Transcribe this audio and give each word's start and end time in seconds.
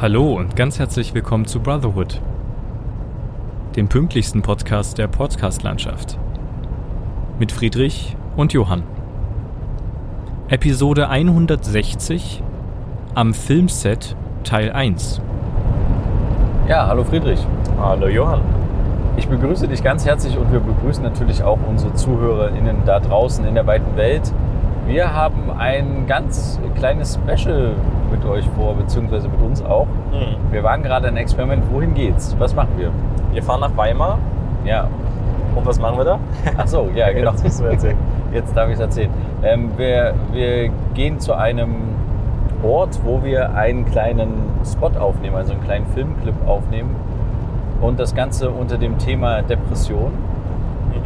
Hallo 0.00 0.34
und 0.34 0.54
ganz 0.54 0.78
herzlich 0.78 1.12
willkommen 1.12 1.44
zu 1.46 1.58
Brotherhood, 1.58 2.22
dem 3.74 3.88
pünktlichsten 3.88 4.42
Podcast 4.42 4.96
der 4.96 5.08
Podcast-Landschaft. 5.08 6.20
Mit 7.40 7.50
Friedrich 7.50 8.16
und 8.36 8.52
Johann. 8.52 8.84
Episode 10.46 11.08
160 11.08 12.44
am 13.16 13.34
Filmset 13.34 14.14
Teil 14.44 14.70
1. 14.70 15.20
Ja, 16.68 16.86
hallo 16.86 17.02
Friedrich. 17.02 17.44
Hallo 17.80 18.06
Johann. 18.06 18.42
Ich 19.16 19.26
begrüße 19.26 19.66
dich 19.66 19.82
ganz 19.82 20.06
herzlich 20.06 20.38
und 20.38 20.52
wir 20.52 20.60
begrüßen 20.60 21.02
natürlich 21.02 21.42
auch 21.42 21.58
unsere 21.68 21.92
ZuhörerInnen 21.94 22.84
da 22.86 23.00
draußen 23.00 23.44
in 23.44 23.56
der 23.56 23.66
weiten 23.66 23.96
Welt. 23.96 24.32
Wir 24.86 25.12
haben 25.12 25.50
ein 25.50 26.06
ganz 26.06 26.60
kleines 26.76 27.18
Special 27.20 27.74
mit 28.10 28.24
euch 28.24 28.44
vor, 28.56 28.74
beziehungsweise 28.74 29.28
mit 29.28 29.40
uns 29.40 29.62
auch. 29.62 29.86
Hm. 30.12 30.52
Wir 30.52 30.62
waren 30.62 30.82
gerade 30.82 31.08
ein 31.08 31.16
Experiment. 31.16 31.64
Wohin 31.72 31.94
geht's? 31.94 32.34
Was 32.38 32.54
machen 32.54 32.70
wir? 32.76 32.90
Wir 33.32 33.42
fahren 33.42 33.60
nach 33.60 33.76
Weimar. 33.76 34.18
Ja. 34.64 34.88
Und 35.54 35.66
was 35.66 35.78
machen 35.80 35.98
wir 35.98 36.04
da? 36.04 36.18
Ach 36.56 36.66
so, 36.66 36.88
ja, 36.94 37.10
genau. 37.12 37.32
Jetzt 37.32 37.44
müssen 37.44 37.64
wir 37.64 37.72
erzählen. 37.72 37.96
Jetzt 38.32 38.56
darf 38.56 38.68
ich 38.68 38.74
es 38.74 38.80
erzählen. 38.80 39.10
Ähm, 39.42 39.70
wir, 39.76 40.14
wir 40.32 40.70
gehen 40.94 41.18
zu 41.18 41.34
einem 41.34 41.74
Ort, 42.62 43.00
wo 43.04 43.22
wir 43.22 43.54
einen 43.54 43.84
kleinen 43.86 44.32
Spot 44.64 44.90
aufnehmen, 44.98 45.36
also 45.36 45.52
einen 45.52 45.62
kleinen 45.62 45.86
Filmclip 45.86 46.34
aufnehmen. 46.46 46.94
Und 47.80 48.00
das 48.00 48.14
Ganze 48.14 48.50
unter 48.50 48.76
dem 48.76 48.98
Thema 48.98 49.42
Depression. 49.42 50.12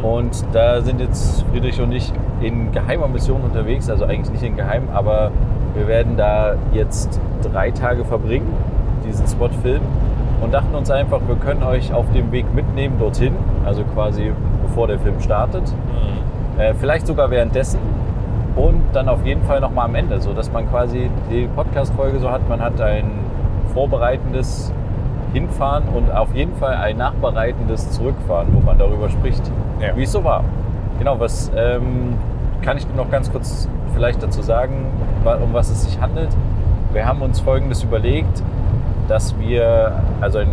Und 0.01 0.43
da 0.51 0.81
sind 0.81 0.99
jetzt 0.99 1.43
Friedrich 1.51 1.79
und 1.79 1.91
ich 1.91 2.11
in 2.41 2.71
geheimer 2.71 3.07
Mission 3.07 3.41
unterwegs, 3.41 3.89
also 3.89 4.05
eigentlich 4.05 4.31
nicht 4.31 4.43
in 4.43 4.57
geheim, 4.57 4.89
aber 4.93 5.31
wir 5.75 5.87
werden 5.87 6.15
da 6.17 6.55
jetzt 6.73 7.19
drei 7.41 7.71
Tage 7.71 8.05
verbringen, 8.05 8.47
diesen 9.05 9.27
Spot 9.27 9.49
filmen 9.61 9.85
und 10.41 10.53
dachten 10.53 10.73
uns 10.75 10.89
einfach, 10.91 11.19
wir 11.27 11.35
können 11.35 11.63
euch 11.63 11.93
auf 11.93 12.05
dem 12.13 12.31
Weg 12.31 12.53
mitnehmen 12.53 12.95
dorthin, 12.99 13.35
also 13.65 13.83
quasi 13.93 14.31
bevor 14.61 14.87
der 14.87 14.99
Film 14.99 15.19
startet, 15.21 15.63
Hm. 15.69 16.59
äh, 16.61 16.73
vielleicht 16.75 17.07
sogar 17.07 17.29
währenddessen 17.31 17.79
und 18.55 18.81
dann 18.93 19.09
auf 19.09 19.25
jeden 19.25 19.43
Fall 19.43 19.59
nochmal 19.61 19.85
am 19.85 19.95
Ende, 19.95 20.19
so 20.21 20.33
dass 20.33 20.51
man 20.51 20.69
quasi 20.69 21.09
die 21.31 21.47
Podcast-Folge 21.55 22.19
so 22.19 22.29
hat, 22.29 22.47
man 22.47 22.61
hat 22.61 22.79
ein 22.81 23.05
vorbereitendes 23.73 24.71
Hinfahren 25.33 25.85
und 25.89 26.11
auf 26.15 26.33
jeden 26.35 26.53
Fall 26.55 26.75
ein 26.75 26.97
nachbereitendes 26.97 27.89
Zurückfahren, 27.91 28.49
wo 28.53 28.59
man 28.59 28.77
darüber 28.77 29.09
spricht, 29.09 29.41
Ja. 29.79 29.95
wie 29.95 30.03
es 30.03 30.11
so 30.11 30.23
war. 30.23 30.43
Genau, 30.99 31.19
was 31.19 31.51
ähm, 31.55 32.13
kann 32.61 32.77
ich 32.77 32.85
noch 32.95 33.09
ganz 33.09 33.31
kurz 33.31 33.67
vielleicht 33.95 34.21
dazu 34.21 34.41
sagen, 34.43 34.85
um 35.25 35.53
was 35.53 35.69
es 35.69 35.83
sich 35.83 35.99
handelt? 35.99 36.29
Wir 36.91 37.05
haben 37.05 37.21
uns 37.21 37.39
Folgendes 37.39 37.83
überlegt, 37.83 38.43
dass 39.07 39.37
wir, 39.39 39.93
also 40.21 40.39
ein 40.39 40.49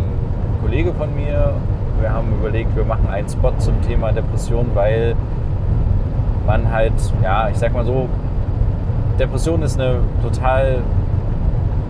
Kollege 0.61 0.93
von 0.93 1.13
mir, 1.15 1.53
wir 1.99 2.11
haben 2.11 2.33
überlegt, 2.39 2.75
wir 2.75 2.83
machen 2.83 3.07
einen 3.11 3.29
Spot 3.29 3.53
zum 3.59 3.81
Thema 3.81 4.11
Depression, 4.11 4.67
weil 4.73 5.15
man 6.47 6.71
halt, 6.71 6.93
ja, 7.21 7.49
ich 7.49 7.57
sag 7.57 7.73
mal 7.73 7.85
so, 7.85 8.07
Depression 9.19 9.61
ist 9.61 9.79
eine 9.79 9.97
total, 10.23 10.79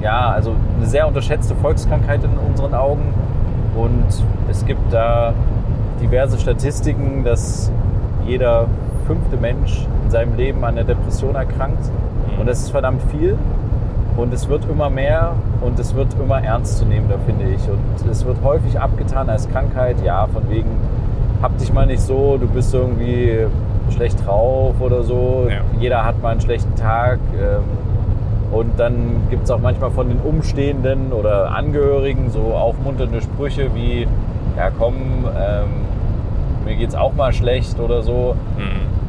ja, 0.01 0.31
also 0.31 0.53
eine 0.77 0.85
sehr 0.87 1.07
unterschätzte 1.07 1.55
Volkskrankheit 1.55 2.23
in 2.23 2.31
unseren 2.37 2.73
Augen. 2.73 3.13
Und 3.75 4.07
es 4.49 4.65
gibt 4.65 4.91
da 4.91 5.33
diverse 6.01 6.37
Statistiken, 6.39 7.23
dass 7.23 7.71
jeder 8.25 8.65
fünfte 9.07 9.37
Mensch 9.37 9.87
in 10.03 10.11
seinem 10.11 10.35
Leben 10.35 10.63
an 10.65 10.75
der 10.75 10.83
Depression 10.83 11.35
erkrankt. 11.35 11.89
Und 12.39 12.47
das 12.47 12.59
ist 12.59 12.71
verdammt 12.71 13.01
viel. 13.11 13.37
Und 14.17 14.33
es 14.33 14.49
wird 14.49 14.65
immer 14.69 14.89
mehr 14.89 15.33
und 15.61 15.79
es 15.79 15.95
wird 15.95 16.13
immer 16.21 16.43
ernstzunehmender, 16.43 17.17
finde 17.25 17.45
ich. 17.45 17.61
Und 17.69 18.09
es 18.09 18.25
wird 18.25 18.37
häufig 18.43 18.79
abgetan 18.79 19.29
als 19.29 19.49
Krankheit. 19.49 19.97
Ja, 20.03 20.27
von 20.27 20.49
wegen, 20.49 20.69
hab 21.41 21.57
dich 21.57 21.71
mal 21.71 21.85
nicht 21.85 22.01
so, 22.01 22.37
du 22.37 22.47
bist 22.47 22.73
irgendwie 22.73 23.45
schlecht 23.89 24.25
drauf 24.25 24.75
oder 24.79 25.03
so. 25.03 25.47
Ja. 25.49 25.61
Jeder 25.79 26.05
hat 26.05 26.21
mal 26.21 26.29
einen 26.29 26.41
schlechten 26.41 26.75
Tag. 26.75 27.19
Ähm, 27.33 27.63
und 28.51 28.77
dann 28.77 29.27
gibt 29.29 29.45
es 29.45 29.51
auch 29.51 29.59
manchmal 29.59 29.91
von 29.91 30.09
den 30.09 30.19
Umstehenden 30.19 31.13
oder 31.13 31.51
Angehörigen 31.55 32.29
so 32.31 32.53
aufmunternde 32.53 33.21
Sprüche 33.21 33.73
wie, 33.73 34.07
ja 34.57 34.69
komm, 34.77 34.95
ähm, 35.37 35.69
mir 36.65 36.75
geht's 36.75 36.95
auch 36.95 37.13
mal 37.13 37.31
schlecht 37.31 37.79
oder 37.79 38.01
so. 38.01 38.35
Hm. 38.57 39.00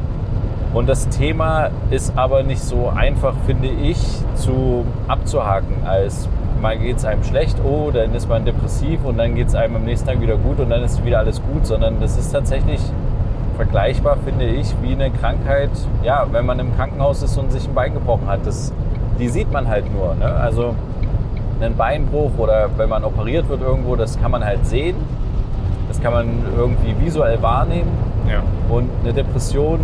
Und 0.73 0.89
das 0.89 1.07
Thema 1.09 1.69
ist 1.91 2.17
aber 2.17 2.43
nicht 2.43 2.61
so 2.61 2.91
einfach, 2.93 3.33
finde 3.45 3.67
ich, 3.67 3.97
zu 4.35 4.85
abzuhaken, 5.07 5.85
als 5.85 6.27
mal 6.61 6.77
geht 6.77 6.97
es 6.97 7.05
einem 7.05 7.23
schlecht, 7.23 7.57
oh, 7.63 7.91
dann 7.91 8.15
ist 8.15 8.27
man 8.27 8.45
depressiv 8.45 9.03
und 9.03 9.17
dann 9.17 9.35
geht 9.35 9.49
es 9.49 9.55
einem 9.55 9.75
am 9.75 9.83
nächsten 9.83 10.07
Tag 10.07 10.21
wieder 10.21 10.37
gut 10.37 10.59
und 10.59 10.69
dann 10.69 10.81
ist 10.81 11.03
wieder 11.05 11.19
alles 11.19 11.41
gut, 11.43 11.67
sondern 11.67 11.99
das 11.99 12.17
ist 12.17 12.31
tatsächlich 12.31 12.79
vergleichbar, 13.55 14.17
finde 14.25 14.45
ich, 14.45 14.73
wie 14.81 14.93
eine 14.93 15.11
Krankheit, 15.11 15.69
ja, 16.03 16.25
wenn 16.31 16.45
man 16.45 16.59
im 16.59 16.75
Krankenhaus 16.75 17.21
ist 17.21 17.37
und 17.37 17.51
sich 17.51 17.67
ein 17.67 17.73
Bein 17.73 17.93
gebrochen 17.93 18.27
hat. 18.27 18.45
Das, 18.45 18.73
die 19.19 19.29
sieht 19.29 19.51
man 19.51 19.67
halt 19.67 19.93
nur. 19.93 20.15
Ne? 20.15 20.25
Also 20.25 20.73
einen 21.61 21.75
Beinbruch 21.75 22.31
oder 22.37 22.69
wenn 22.77 22.89
man 22.89 23.03
operiert 23.03 23.47
wird 23.49 23.61
irgendwo, 23.61 23.95
das 23.95 24.19
kann 24.19 24.31
man 24.31 24.43
halt 24.43 24.65
sehen. 24.65 24.95
Das 25.87 26.01
kann 26.01 26.13
man 26.13 26.27
irgendwie 26.57 26.95
visuell 26.99 27.41
wahrnehmen. 27.41 27.91
Ja. 28.27 28.41
Und 28.73 28.89
eine 29.03 29.13
Depression, 29.13 29.79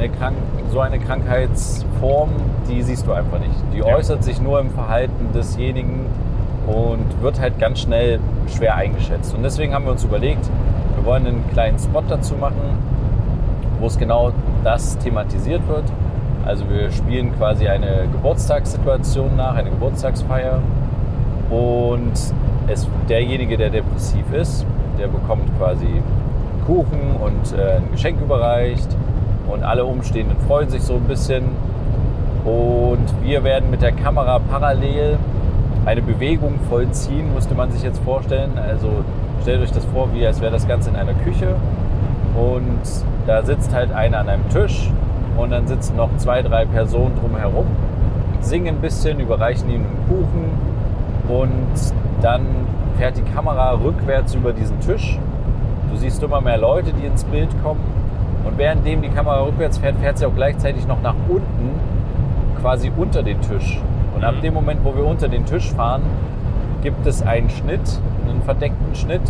eine 0.00 0.08
Krank 0.08 0.36
so 0.72 0.80
eine 0.80 0.98
Krankheitsform, 0.98 2.30
die 2.68 2.82
siehst 2.82 3.06
du 3.06 3.12
einfach 3.12 3.38
nicht. 3.38 3.54
Die 3.74 3.78
Ja. 3.78 3.86
äußert 3.96 4.24
sich 4.24 4.40
nur 4.40 4.60
im 4.60 4.70
Verhalten 4.70 5.28
desjenigen 5.34 6.06
und 6.66 7.22
wird 7.22 7.40
halt 7.40 7.58
ganz 7.58 7.80
schnell 7.80 8.18
schwer 8.48 8.76
eingeschätzt. 8.76 9.34
Und 9.34 9.42
deswegen 9.42 9.74
haben 9.74 9.84
wir 9.84 9.92
uns 9.92 10.04
überlegt, 10.04 10.48
wir 10.96 11.04
wollen 11.04 11.26
einen 11.26 11.44
kleinen 11.52 11.78
Spot 11.78 12.02
dazu 12.08 12.34
machen, 12.36 12.60
wo 13.80 13.86
es 13.86 13.98
genau 13.98 14.32
das 14.64 14.96
thematisiert 14.98 15.66
wird. 15.68 15.84
Also 16.46 16.68
wir 16.70 16.90
spielen 16.90 17.36
quasi 17.36 17.68
eine 17.68 18.06
Geburtstagssituation 18.12 19.36
nach, 19.36 19.56
eine 19.56 19.70
Geburtstagsfeier. 19.70 20.60
Und 21.50 22.12
es, 22.68 22.88
derjenige, 23.08 23.56
der 23.56 23.70
depressiv 23.70 24.24
ist, 24.32 24.64
der 24.98 25.08
bekommt 25.08 25.50
quasi 25.58 26.00
Kuchen 26.66 27.16
und 27.20 27.58
äh, 27.58 27.76
ein 27.78 27.90
Geschenk 27.90 28.20
überreicht. 28.20 28.88
Und 29.50 29.64
alle 29.64 29.84
Umstehenden 29.84 30.36
freuen 30.46 30.68
sich 30.68 30.82
so 30.82 30.94
ein 30.94 31.04
bisschen. 31.04 31.44
Und 32.44 33.06
wir 33.22 33.44
werden 33.44 33.70
mit 33.70 33.82
der 33.82 33.92
Kamera 33.92 34.38
parallel 34.38 35.18
eine 35.84 36.02
Bewegung 36.02 36.54
vollziehen, 36.68 37.32
musste 37.32 37.54
man 37.54 37.70
sich 37.70 37.82
jetzt 37.82 37.98
vorstellen. 38.04 38.52
Also 38.58 38.88
stellt 39.42 39.62
euch 39.62 39.72
das 39.72 39.84
vor, 39.86 40.08
wie 40.12 40.26
als 40.26 40.40
wäre 40.40 40.52
das 40.52 40.68
Ganze 40.68 40.90
in 40.90 40.96
einer 40.96 41.14
Küche. 41.14 41.56
Und 42.34 42.80
da 43.26 43.42
sitzt 43.42 43.74
halt 43.74 43.92
einer 43.92 44.18
an 44.18 44.28
einem 44.28 44.48
Tisch 44.48 44.90
und 45.36 45.50
dann 45.50 45.66
sitzen 45.66 45.96
noch 45.96 46.10
zwei, 46.16 46.42
drei 46.42 46.64
Personen 46.64 47.16
drumherum, 47.16 47.66
singen 48.40 48.76
ein 48.76 48.80
bisschen, 48.80 49.20
überreichen 49.20 49.68
ihm 49.70 49.84
einen 49.84 50.06
Kuchen 50.08 50.50
und 51.28 51.92
dann 52.22 52.46
fährt 52.98 53.16
die 53.16 53.22
Kamera 53.22 53.72
rückwärts 53.72 54.34
über 54.34 54.52
diesen 54.52 54.80
Tisch. 54.80 55.18
Du 55.90 55.96
siehst 55.96 56.22
immer 56.22 56.40
mehr 56.40 56.58
Leute, 56.58 56.92
die 56.92 57.06
ins 57.06 57.24
Bild 57.24 57.48
kommen. 57.62 57.80
Und 58.44 58.56
währenddem 58.58 59.02
die 59.02 59.08
Kamera 59.08 59.40
rückwärts 59.44 59.78
fährt, 59.78 59.96
fährt 59.98 60.18
sie 60.18 60.26
auch 60.26 60.34
gleichzeitig 60.34 60.86
noch 60.86 61.00
nach 61.02 61.14
unten, 61.28 61.70
quasi 62.60 62.90
unter 62.96 63.22
den 63.22 63.40
Tisch. 63.40 63.80
Und 64.16 64.24
ab 64.24 64.34
Mhm. 64.38 64.42
dem 64.42 64.54
Moment, 64.54 64.80
wo 64.84 64.94
wir 64.94 65.04
unter 65.06 65.28
den 65.28 65.44
Tisch 65.44 65.70
fahren, 65.72 66.02
gibt 66.82 67.06
es 67.06 67.22
einen 67.22 67.50
Schnitt, 67.50 68.00
einen 68.28 68.42
verdeckten 68.42 68.94
Schnitt. 68.94 69.22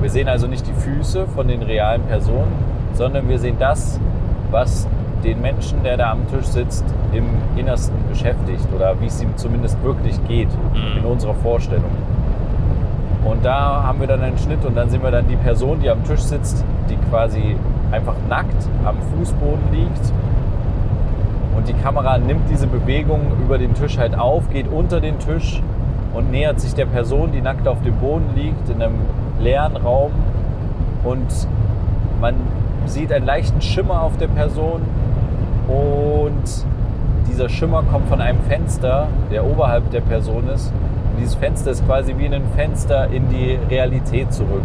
Wir 0.00 0.10
sehen 0.10 0.28
also 0.28 0.46
nicht 0.46 0.66
die 0.66 0.72
Füße 0.72 1.26
von 1.28 1.48
den 1.48 1.62
realen 1.62 2.02
Personen, 2.02 2.52
sondern 2.92 3.28
wir 3.28 3.38
sehen 3.38 3.56
das, 3.58 3.98
was 4.50 4.86
den 5.24 5.40
Menschen, 5.40 5.82
der 5.82 5.96
da 5.96 6.10
am 6.12 6.26
Tisch 6.28 6.44
sitzt, 6.46 6.84
im 7.12 7.24
Innersten 7.56 7.96
beschäftigt 8.10 8.66
oder 8.76 8.94
wie 9.00 9.06
es 9.06 9.22
ihm 9.22 9.34
zumindest 9.36 9.82
wirklich 9.82 10.18
geht 10.28 10.48
Mhm. 10.74 10.98
in 10.98 11.04
unserer 11.06 11.34
Vorstellung. 11.34 11.90
Und 13.24 13.42
da 13.44 13.82
haben 13.84 14.00
wir 14.00 14.06
dann 14.06 14.20
einen 14.20 14.36
Schnitt 14.36 14.64
und 14.66 14.76
dann 14.76 14.90
sehen 14.90 15.02
wir 15.02 15.10
dann 15.10 15.26
die 15.26 15.36
Person, 15.36 15.80
die 15.80 15.88
am 15.88 16.04
Tisch 16.04 16.20
sitzt, 16.20 16.62
die 16.90 16.96
quasi 17.10 17.56
einfach 17.94 18.16
nackt 18.28 18.68
am 18.84 18.96
Fußboden 19.16 19.72
liegt. 19.72 20.12
Und 21.56 21.68
die 21.68 21.74
Kamera 21.74 22.18
nimmt 22.18 22.50
diese 22.50 22.66
Bewegung 22.66 23.20
über 23.42 23.58
den 23.58 23.74
Tisch 23.74 23.96
halt 23.96 24.18
auf, 24.18 24.50
geht 24.50 24.66
unter 24.68 25.00
den 25.00 25.18
Tisch 25.18 25.62
und 26.12 26.30
nähert 26.30 26.60
sich 26.60 26.74
der 26.74 26.86
Person, 26.86 27.30
die 27.32 27.40
nackt 27.40 27.68
auf 27.68 27.80
dem 27.82 27.94
Boden 27.96 28.30
liegt, 28.34 28.68
in 28.68 28.82
einem 28.82 28.98
leeren 29.40 29.76
Raum. 29.76 30.10
Und 31.04 31.48
man 32.20 32.34
sieht 32.86 33.12
einen 33.12 33.26
leichten 33.26 33.60
Schimmer 33.60 34.02
auf 34.02 34.16
der 34.16 34.28
Person 34.28 34.82
und 35.68 36.66
dieser 37.28 37.48
Schimmer 37.48 37.82
kommt 37.90 38.08
von 38.08 38.20
einem 38.20 38.40
Fenster, 38.48 39.08
der 39.30 39.44
oberhalb 39.44 39.90
der 39.90 40.00
Person 40.00 40.48
ist. 40.48 40.72
Und 41.12 41.20
dieses 41.20 41.34
Fenster 41.36 41.70
ist 41.70 41.86
quasi 41.86 42.14
wie 42.18 42.26
ein 42.26 42.42
Fenster 42.56 43.08
in 43.08 43.28
die 43.28 43.58
Realität 43.70 44.32
zurück. 44.32 44.62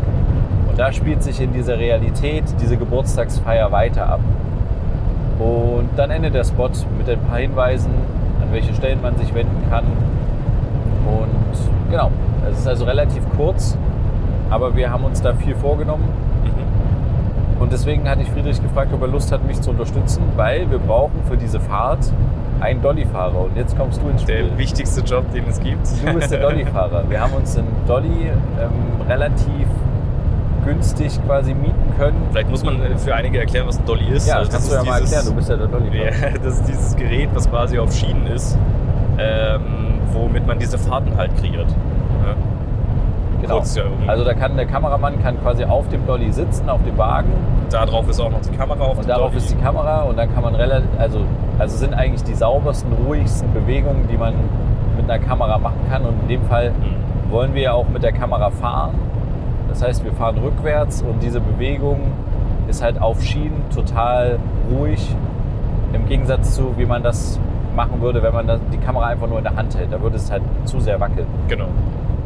Da 0.80 0.94
spielt 0.94 1.22
sich 1.22 1.42
in 1.42 1.52
dieser 1.52 1.78
Realität 1.78 2.46
diese 2.62 2.78
Geburtstagsfeier 2.78 3.70
weiter 3.70 4.08
ab. 4.08 4.22
Und 5.38 5.90
dann 5.98 6.10
endet 6.10 6.34
der 6.34 6.46
Spot 6.46 6.70
mit 6.98 7.10
ein 7.10 7.20
paar 7.20 7.40
Hinweisen, 7.40 7.92
an 8.42 8.54
welche 8.54 8.74
Stellen 8.74 9.02
man 9.02 9.18
sich 9.18 9.34
wenden 9.34 9.70
kann. 9.70 9.84
Und 11.06 11.92
Genau. 11.92 12.12
Es 12.50 12.60
ist 12.60 12.68
also 12.70 12.86
relativ 12.86 13.24
kurz, 13.36 13.78
aber 14.50 14.74
wir 14.74 14.90
haben 14.90 15.04
uns 15.04 15.22
da 15.22 15.34
viel 15.34 15.54
vorgenommen. 15.54 16.06
Mhm. 16.46 17.62
Und 17.62 17.74
deswegen 17.74 18.08
hatte 18.08 18.22
ich 18.22 18.30
Friedrich 18.30 18.64
gefragt, 18.64 18.94
ob 18.94 19.02
er 19.02 19.10
Lust 19.10 19.34
hat, 19.34 19.46
mich 19.46 19.60
zu 19.60 19.72
unterstützen, 19.72 20.24
weil 20.38 20.72
wir 20.72 20.80
brauchen 20.80 21.20
für 21.28 21.36
diese 21.36 21.60
Fahrt 21.60 22.10
einen 22.62 22.82
Dolly-Fahrer. 22.82 23.38
Und 23.38 23.58
jetzt 23.58 23.78
kommst 23.78 24.02
du 24.02 24.08
ins 24.08 24.22
Spiel. 24.22 24.46
Der 24.48 24.58
wichtigste 24.58 25.02
Job, 25.02 25.30
den 25.34 25.44
es 25.50 25.60
gibt. 25.60 25.86
Du 26.06 26.14
bist 26.14 26.32
der 26.32 26.40
Dolly-Fahrer. 26.50 27.04
Wir 27.10 27.20
haben 27.20 27.34
uns 27.34 27.58
einen 27.58 27.68
Dolly 27.86 28.30
ähm, 28.30 29.10
relativ 29.10 29.68
günstig 30.66 31.20
quasi 31.26 31.54
mieten 31.54 31.94
können. 31.98 32.18
Vielleicht 32.32 32.50
muss 32.50 32.64
man 32.64 32.80
für 32.98 33.14
einige 33.16 33.40
erklären, 33.40 33.68
was 33.68 33.78
ein 33.80 33.86
Dolly 33.86 34.06
ist. 34.10 34.28
Ja, 34.28 34.36
Also 34.38 34.46
das 34.52 34.54
kannst 34.56 34.72
du 34.72 34.76
ja 34.76 34.84
mal 34.84 35.00
dieses- 35.00 35.14
erklären. 35.14 35.34
Du 35.34 35.36
bist 35.38 35.50
ja 35.50 35.56
der 35.58 35.68
Dolly-Fahrer. 35.68 36.32
Ja, 36.34 36.40
das 36.44 36.54
ist 36.60 36.68
dieses 36.68 36.96
Gerät, 36.96 37.30
was 37.34 37.50
quasi 37.50 37.80
auf 37.80 37.92
Schienen 37.94 38.28
ist, 38.28 38.58
ähm, 39.18 39.62
womit 40.14 40.46
man 40.48 40.60
diese 40.60 40.78
Fahrten 40.78 41.16
halt 41.18 41.36
kreiert. 41.38 41.68
Ja. 41.70 42.36
Genau. 43.42 43.62
Ja, 43.76 43.84
um- 43.84 44.10
Also 44.10 44.24
da 44.26 44.34
kann 44.34 44.56
der 44.58 44.66
Kameramann 44.66 45.22
kann 45.24 45.40
quasi 45.42 45.64
auf 45.64 45.88
dem 45.90 46.06
Dolly 46.06 46.32
sitzen, 46.32 46.70
auf 46.70 46.84
dem 46.84 46.98
Wagen 46.98 47.30
Darauf 47.70 48.10
ist 48.10 48.20
auch 48.20 48.32
noch 48.32 48.42
die 48.42 48.56
Kamera 48.58 48.84
auf 48.84 48.98
und 48.98 49.08
darauf 49.08 49.28
Dolly. 49.32 49.38
ist 49.38 49.52
die 49.52 49.56
Kamera 49.64 50.02
und 50.02 50.18
dann 50.18 50.34
kann 50.34 50.42
man 50.44 50.56
relativ, 50.56 50.90
also, 50.98 51.20
also 51.60 51.78
sind 51.78 51.94
eigentlich 51.94 52.24
die 52.24 52.34
saubersten, 52.34 52.92
ruhigsten 53.06 53.54
Bewegungen, 53.54 54.08
die 54.12 54.18
man 54.18 54.34
mit 54.98 55.10
einer 55.10 55.24
Kamera 55.24 55.58
machen 55.60 55.80
kann 55.90 56.04
und 56.04 56.16
in 56.24 56.28
dem 56.30 56.42
Fall 56.48 56.72
Mhm. 56.72 57.32
wollen 57.32 57.54
wir 57.54 57.62
ja 57.62 57.74
auch 57.74 57.88
mit 57.88 58.02
der 58.04 58.12
Kamera 58.12 58.50
fahren. 58.50 58.96
Das 59.70 59.82
heißt, 59.84 60.04
wir 60.04 60.12
fahren 60.14 60.38
rückwärts 60.40 61.02
und 61.02 61.22
diese 61.22 61.40
Bewegung 61.40 62.12
ist 62.68 62.84
halt 62.84 63.02
auf 63.02 63.24
Schienen 63.24 63.64
total 63.74 64.40
ruhig. 64.72 65.16
Im 65.94 66.06
Gegensatz 66.08 66.56
zu, 66.56 66.78
wie 66.78 66.86
man 66.86 67.02
das 67.02 67.40
machen 67.76 68.02
würde, 68.02 68.22
wenn 68.22 68.34
man 68.34 68.60
die 68.72 68.78
Kamera 68.78 69.08
einfach 69.08 69.28
nur 69.28 69.38
in 69.38 69.44
der 69.44 69.56
Hand 69.56 69.76
hält. 69.78 69.92
Da 69.92 70.02
würde 70.02 70.18
es 70.18 70.30
halt 70.30 70.44
zu 70.66 70.80
sehr 70.80 71.00
wackeln. 71.00 71.28
Genau. 71.48 71.70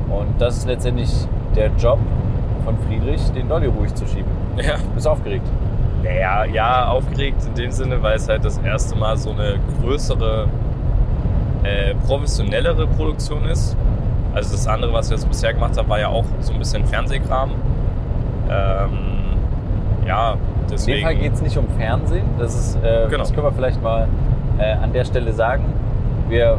Und 0.10 0.40
das 0.40 0.58
ist 0.58 0.68
letztendlich 0.68 1.12
der 1.56 1.70
Job 1.78 2.00
von 2.66 2.78
Friedrich, 2.88 3.22
den 3.32 3.48
Dolly 3.48 3.68
ruhig 3.68 3.94
zu 3.94 4.06
schieben. 4.08 4.32
Ja. 4.58 4.76
Bist 4.94 5.06
du 5.06 5.10
aufgeregt? 5.10 5.48
Naja, 6.04 6.46
ja, 6.46 6.88
aufgeregt 6.88 7.46
in 7.46 7.56
dem 7.56 7.72
Sinne, 7.72 8.02
weil 8.04 8.18
es 8.18 8.28
halt 8.28 8.44
das 8.44 8.58
erste 8.58 8.96
Mal 8.96 9.18
so 9.18 9.32
eine 9.32 9.56
größere, 9.82 10.48
äh, 11.64 11.96
professionellere 12.06 12.88
Produktion 12.88 13.46
ist. 13.46 13.78
Also 14.34 14.52
das 14.54 14.68
andere, 14.68 14.92
was 14.94 15.10
wir 15.10 15.18
jetzt 15.18 15.28
bisher 15.28 15.54
gemacht 15.54 15.78
haben, 15.78 15.88
war 15.90 16.00
ja 16.00 16.08
auch 16.08 16.26
so 16.40 16.54
ein 16.54 16.60
bisschen 16.60 16.86
Fernsehkram. 16.86 17.52
Ähm, 18.50 18.90
ja, 20.08 20.34
In 20.34 20.38
deswegen. 20.72 20.98
dem 21.00 21.04
Fall 21.04 21.16
geht 21.16 21.34
es 21.34 21.42
nicht 21.42 21.58
um 21.58 21.68
Fernsehen. 21.78 22.26
Das, 22.40 22.56
ist, 22.56 22.76
äh, 22.78 23.06
Genau. 23.06 23.20
das 23.20 23.32
können 23.34 23.46
wir 23.46 23.52
vielleicht 23.52 23.82
mal 23.82 24.08
äh, 24.60 24.74
an 24.74 24.92
der 24.92 25.06
Stelle 25.06 25.32
sagen. 25.34 25.64
Wir 26.30 26.58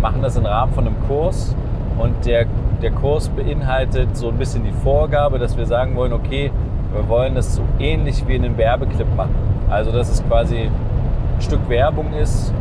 machen 0.00 0.22
das 0.22 0.36
im 0.36 0.46
Rahmen 0.46 0.72
von 0.72 0.86
einem 0.86 0.96
Kurs 1.06 1.54
und 1.98 2.24
der, 2.24 2.46
der 2.82 2.90
Kurs 2.90 3.28
beinhaltet 3.28 4.16
so 4.16 4.28
ein 4.28 4.36
bisschen 4.38 4.64
die 4.64 4.72
Vorgabe, 4.82 5.38
dass 5.38 5.56
wir 5.58 5.66
sagen 5.66 5.94
wollen, 5.96 6.12
okay, 6.14 6.50
wir 6.94 7.06
wollen 7.08 7.34
das 7.34 7.54
so 7.56 7.62
ähnlich 7.78 8.26
wie 8.26 8.36
in 8.36 8.44
einem 8.44 8.56
Werbeclip 8.56 9.06
machen. 9.16 9.34
Also 9.68 9.92
dass 9.92 10.10
es 10.10 10.26
quasi 10.26 10.56
ein 10.62 11.40
Stück 11.40 11.60
Werbung 11.68 12.12
ist 12.14 12.52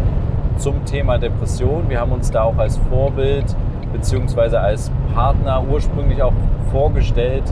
zum 0.58 0.84
Thema 0.86 1.18
Depression. 1.18 1.86
Wir 1.90 2.02
haben 2.02 2.12
uns 2.12 2.30
da 2.30 2.44
auch 2.44 2.58
als 2.58 2.78
Vorbild 2.90 3.56
beziehungsweise 3.92 4.60
als 4.60 4.92
Partner 5.14 5.64
ursprünglich 5.70 6.22
auch 6.22 6.34
vorgestellt, 6.72 7.44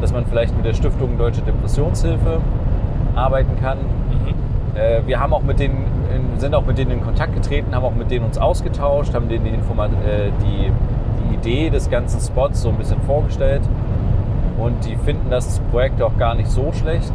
dass 0.00 0.12
man 0.12 0.26
vielleicht 0.26 0.56
mit 0.56 0.66
der 0.66 0.74
Stiftung 0.74 1.16
Deutsche 1.18 1.42
Depressionshilfe 1.42 2.40
arbeiten 3.14 3.56
kann. 3.60 3.78
Mhm. 3.78 4.78
Äh, 4.78 5.06
wir 5.06 5.20
haben 5.20 5.32
auch 5.32 5.42
mit 5.42 5.58
denen, 5.58 5.84
in, 6.14 6.38
sind 6.38 6.54
auch 6.54 6.66
mit 6.66 6.78
denen 6.78 6.90
in 6.90 7.02
Kontakt 7.02 7.34
getreten, 7.34 7.74
haben 7.74 7.84
auch 7.84 7.94
mit 7.94 8.10
denen 8.10 8.26
uns 8.26 8.38
ausgetauscht, 8.38 9.14
haben 9.14 9.28
denen 9.28 9.44
die, 9.44 9.50
Informa 9.50 9.86
äh, 9.86 10.30
die, 10.42 10.70
die 11.30 11.34
Idee 11.34 11.70
des 11.70 11.90
ganzen 11.90 12.20
Spots 12.20 12.62
so 12.62 12.68
ein 12.68 12.76
bisschen 12.76 13.00
vorgestellt. 13.02 13.62
Und 14.58 14.84
die 14.86 14.96
finden 14.96 15.30
das 15.30 15.60
Projekt 15.70 16.00
auch 16.02 16.16
gar 16.16 16.34
nicht 16.34 16.50
so 16.50 16.72
schlecht. 16.72 17.12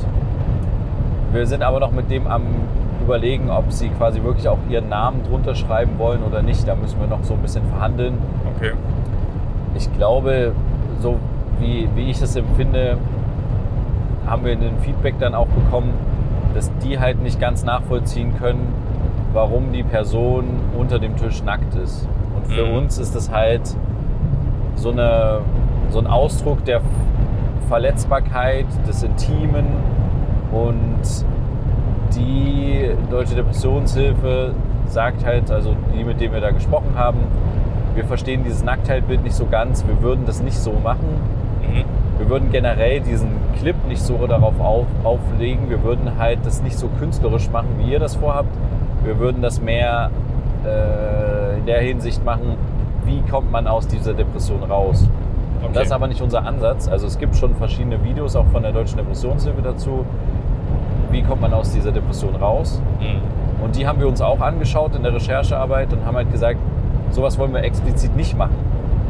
Wir 1.31 1.47
sind 1.47 1.63
aber 1.63 1.79
noch 1.79 1.91
mit 1.91 2.11
dem 2.11 2.27
am 2.27 2.43
überlegen, 3.01 3.49
ob 3.49 3.71
sie 3.71 3.89
quasi 3.89 4.23
wirklich 4.23 4.47
auch 4.47 4.57
ihren 4.69 4.89
Namen 4.89 5.23
drunter 5.23 5.55
schreiben 5.55 5.91
wollen 5.97 6.21
oder 6.23 6.41
nicht. 6.41 6.67
Da 6.67 6.75
müssen 6.75 6.99
wir 6.99 7.07
noch 7.07 7.23
so 7.23 7.33
ein 7.33 7.39
bisschen 7.41 7.63
verhandeln. 7.67 8.17
Okay. 8.55 8.71
Ich 9.75 9.91
glaube, 9.97 10.51
so 10.99 11.17
wie, 11.59 11.87
wie 11.95 12.09
ich 12.09 12.19
das 12.19 12.35
empfinde, 12.35 12.97
haben 14.27 14.45
wir 14.45 14.53
ein 14.53 14.77
Feedback 14.81 15.15
dann 15.19 15.33
auch 15.35 15.47
bekommen, 15.47 15.93
dass 16.53 16.71
die 16.83 16.99
halt 16.99 17.21
nicht 17.21 17.39
ganz 17.39 17.63
nachvollziehen 17.63 18.33
können, 18.37 18.73
warum 19.33 19.71
die 19.71 19.83
Person 19.83 20.45
unter 20.77 20.99
dem 20.99 21.15
Tisch 21.15 21.43
nackt 21.43 21.75
ist. 21.75 22.07
Und 22.35 22.47
für 22.47 22.65
Mhm. 22.65 22.75
uns 22.77 22.97
ist 22.97 23.15
das 23.15 23.31
halt 23.31 23.61
so, 24.75 24.91
eine, 24.91 25.39
so 25.89 25.99
ein 25.99 26.07
Ausdruck 26.07 26.63
der 26.65 26.81
Verletzbarkeit, 27.69 28.65
des 28.87 29.03
Intimen 29.03 29.65
und 30.51 30.99
die 32.15 32.89
Deutsche 33.09 33.35
Depressionshilfe 33.35 34.53
sagt 34.87 35.25
halt, 35.25 35.51
also 35.51 35.75
die, 35.95 36.03
mit 36.03 36.19
denen 36.19 36.33
wir 36.33 36.41
da 36.41 36.51
gesprochen 36.51 36.93
haben, 36.95 37.19
wir 37.95 38.05
verstehen 38.05 38.43
dieses 38.43 38.63
Nacktheitbild 38.63 39.23
nicht 39.23 39.35
so 39.35 39.45
ganz, 39.45 39.85
wir 39.85 40.01
würden 40.01 40.25
das 40.25 40.41
nicht 40.41 40.57
so 40.57 40.73
machen. 40.83 41.07
Mhm. 41.61 41.83
Wir 42.17 42.29
würden 42.29 42.51
generell 42.51 43.01
diesen 43.01 43.29
Clip 43.57 43.75
nicht 43.87 44.01
so 44.01 44.27
darauf 44.27 44.59
auf, 44.59 44.85
auflegen. 45.03 45.69
Wir 45.69 45.83
würden 45.83 46.17
halt 46.19 46.39
das 46.45 46.61
nicht 46.61 46.77
so 46.77 46.87
künstlerisch 46.99 47.49
machen, 47.49 47.69
wie 47.79 47.91
ihr 47.91 47.99
das 47.99 48.15
vorhabt. 48.15 48.49
Wir 49.03 49.17
würden 49.19 49.41
das 49.41 49.59
mehr 49.59 50.11
äh, 50.63 51.57
in 51.57 51.65
der 51.65 51.81
Hinsicht 51.81 52.23
machen, 52.23 52.55
wie 53.05 53.21
kommt 53.29 53.51
man 53.51 53.65
aus 53.67 53.87
dieser 53.87 54.13
Depression 54.13 54.63
raus. 54.63 55.01
Und 55.61 55.65
Okay. 55.65 55.73
das 55.73 55.83
ist 55.85 55.91
aber 55.91 56.07
nicht 56.07 56.21
unser 56.21 56.45
Ansatz. 56.45 56.87
Also 56.87 57.07
es 57.07 57.17
gibt 57.19 57.35
schon 57.35 57.55
verschiedene 57.55 58.03
Videos 58.03 58.35
auch 58.35 58.47
von 58.47 58.63
der 58.63 58.71
Deutschen 58.71 58.97
Depressionshilfe 58.97 59.61
dazu. 59.61 60.05
Wie 61.11 61.21
kommt 61.21 61.41
man 61.41 61.53
aus 61.53 61.71
dieser 61.71 61.91
Depression 61.91 62.35
raus? 62.35 62.81
Mhm. 62.99 63.63
Und 63.63 63.75
die 63.75 63.85
haben 63.85 63.99
wir 63.99 64.07
uns 64.07 64.21
auch 64.21 64.39
angeschaut 64.39 64.95
in 64.95 65.03
der 65.03 65.13
Recherchearbeit 65.13 65.93
und 65.93 66.05
haben 66.05 66.15
halt 66.15 66.31
gesagt, 66.31 66.59
sowas 67.11 67.37
wollen 67.37 67.53
wir 67.53 67.63
explizit 67.63 68.15
nicht 68.15 68.37
machen. 68.37 68.55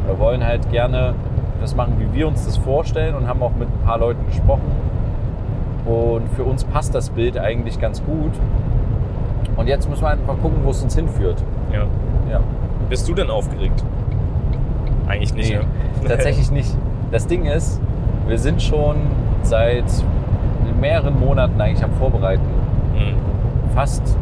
Wir 0.06 0.18
wollen 0.18 0.44
halt 0.44 0.70
gerne 0.70 1.14
das 1.60 1.74
machen, 1.74 1.94
wie 1.98 2.12
wir 2.16 2.28
uns 2.28 2.44
das 2.44 2.56
vorstellen 2.56 3.14
und 3.14 3.28
haben 3.28 3.42
auch 3.42 3.52
mit 3.52 3.68
ein 3.68 3.86
paar 3.86 3.98
Leuten 3.98 4.26
gesprochen. 4.26 4.70
Und 5.86 6.28
für 6.36 6.44
uns 6.44 6.64
passt 6.64 6.94
das 6.94 7.10
Bild 7.10 7.38
eigentlich 7.38 7.80
ganz 7.80 8.04
gut. 8.04 8.32
Und 9.56 9.68
jetzt 9.68 9.88
müssen 9.88 10.02
wir 10.02 10.10
einfach 10.10 10.38
gucken, 10.40 10.58
wo 10.64 10.70
es 10.70 10.82
uns 10.82 10.94
hinführt. 10.94 11.42
Ja. 11.72 11.86
Ja. 12.30 12.40
Bist 12.88 13.08
du 13.08 13.14
denn 13.14 13.30
aufgeregt? 13.30 13.82
Eigentlich 15.06 15.34
nicht. 15.34 15.50
Nee, 15.50 15.58
ne? 15.58 16.08
tatsächlich 16.08 16.50
nicht. 16.50 16.76
Das 17.10 17.26
Ding 17.26 17.46
ist, 17.46 17.80
wir 18.26 18.38
sind 18.38 18.62
schon 18.62 18.96
seit 19.42 19.84
mehreren 20.82 21.18
Monaten 21.18 21.58
eigentlich 21.60 21.82
am 21.82 21.92
Vorbereiten. 21.92 22.44
Mhm. 22.94 23.16
fast 23.74 24.18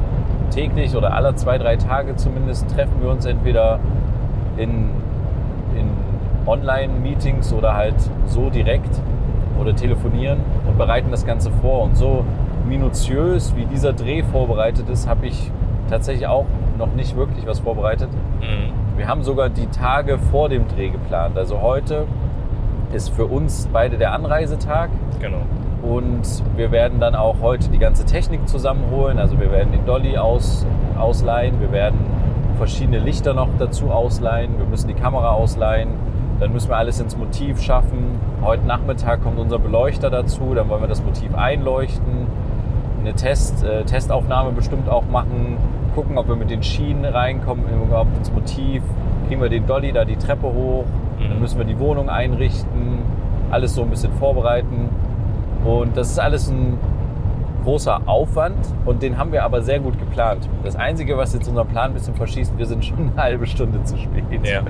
täglich 0.51 0.95
oder 0.95 1.13
alle 1.13 1.35
zwei, 1.35 1.59
drei 1.59 1.77
Tage 1.77 2.15
zumindest 2.15 2.71
treffen 2.71 3.01
wir 3.01 3.11
uns 3.11 3.25
entweder 3.27 3.81
in, 4.57 4.91
in 5.77 5.91
Online-Meetings 6.47 7.53
oder 7.53 7.75
halt 7.75 7.97
so 8.27 8.51
direkt 8.51 9.01
oder 9.61 9.75
telefonieren 9.75 10.39
und 10.69 10.79
bereiten 10.79 11.11
das 11.11 11.27
Ganze 11.27 11.51
vor. 11.51 11.83
Und 11.83 11.97
so 11.97 12.25
minutiös 12.69 13.55
wie 13.57 13.65
dieser 13.67 13.93
Dreh 13.93 14.23
vorbereitet 14.23 14.89
ist, 14.89 15.09
habe 15.09 15.27
ich 15.27 15.51
tatsächlich 15.89 16.27
auch 16.29 16.47
noch 16.79 16.95
nicht 16.95 17.17
wirklich 17.17 17.47
was 17.47 17.61
vorbereitet. 17.61 18.09
Mhm. 18.41 18.97
Wir 18.97 19.09
haben 19.09 19.23
sogar 19.23 19.49
die 19.49 19.67
Tage 19.67 20.19
vor 20.19 20.49
dem 20.49 20.69
Dreh 20.69 20.91
geplant. 20.91 21.37
Also 21.37 21.61
heute 21.61 22.07
ist 22.93 23.11
für 23.11 23.27
uns 23.27 23.69
beide 23.73 23.97
der 23.99 24.13
Anreisetag. 24.13 24.91
Genau. 25.21 25.43
Und 25.83 26.23
wir 26.57 26.71
werden 26.71 27.01
dann 27.01 27.15
auch 27.15 27.37
heute 27.41 27.71
die 27.71 27.79
ganze 27.79 28.05
Technik 28.05 28.47
zusammenholen. 28.49 29.19
Also 29.19 29.39
wir 29.41 29.51
werden 29.51 29.73
den 29.73 29.87
Dolly 29.87 30.17
aus, 30.19 30.67
ausleihen, 30.99 31.61
wir 31.61 31.73
werden 31.73 31.99
verschiedene 32.59 32.99
Lichter 32.99 33.33
noch 33.33 33.49
dazu 33.59 33.91
ausleihen, 33.91 34.59
wir 34.59 34.67
müssen 34.67 34.89
die 34.89 34.95
Kamera 34.95 35.31
ausleihen, 35.31 35.89
dann 36.41 36.53
müssen 36.53 36.69
wir 36.69 36.77
alles 36.77 37.01
ins 37.01 37.17
Motiv 37.17 37.61
schaffen. 37.63 38.19
Heute 38.43 38.67
Nachmittag 38.67 39.23
kommt 39.23 39.39
unser 39.39 39.59
Beleuchter 39.59 40.11
dazu, 40.11 40.53
dann 40.55 40.69
wollen 40.69 40.83
wir 40.83 40.89
das 40.89 41.03
Motiv 41.03 41.35
einleuchten, 41.35 42.27
eine 43.01 43.15
Test, 43.15 43.65
äh, 43.65 43.85
Testaufnahme 43.85 44.51
bestimmt 44.53 44.91
auch 44.91 45.05
machen, 45.11 45.57
gucken, 45.95 46.19
ob 46.19 46.29
wir 46.29 46.37
mit 46.37 46.51
den 46.51 46.63
Schienen 46.63 47.07
reinkommen, 47.07 47.65
überhaupt 47.83 48.15
ins 48.19 48.31
Motiv, 48.31 48.83
kriegen 49.27 49.41
wir 49.41 49.49
den 49.49 49.67
Dolly 49.67 49.93
da 49.93 50.05
die 50.05 50.17
Treppe 50.17 50.47
hoch, 50.47 50.85
dann 51.19 51.37
Mhm. 51.37 51.41
müssen 51.41 51.57
wir 51.59 51.65
die 51.65 51.79
Wohnung 51.79 52.11
einrichten, 52.11 52.99
alles 53.51 53.75
so 53.75 53.83
ein 53.83 53.89
bisschen 53.91 54.13
vorbereiten. 54.13 54.91
Und 55.65 55.97
das 55.97 56.11
ist 56.11 56.19
alles 56.19 56.49
ein 56.49 56.79
großer 57.65 58.01
Aufwand 58.07 58.57
und 58.87 59.03
den 59.03 59.19
haben 59.19 59.33
wir 59.33 59.45
aber 59.45 59.63
sehr 59.63 59.81
gut 59.81 59.99
geplant. 59.99 60.49
Das 60.65 60.77
Einzige, 60.77 61.17
was 61.19 61.35
jetzt 61.35 61.47
unseren 61.49 61.69
Plan 61.69 61.91
ein 61.91 61.95
bisschen 61.95 62.15
verschießt, 62.15 62.57
wir 62.57 62.67
sind 62.67 62.85
schon 62.85 62.99
eine 62.99 63.23
halbe 63.23 63.47
Stunde 63.47 63.83
zu 63.85 63.99
spät. 63.99 64.25
Ja. 64.45 64.63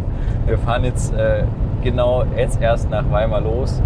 Wir 0.47 0.59
fahren 0.59 0.85
jetzt 0.85 1.15
äh, 1.15 1.45
genau 1.83 2.25
jetzt 2.37 2.61
erst 2.61 2.91
nach 2.91 3.09
Weimar 3.11 3.41
los 3.41 3.81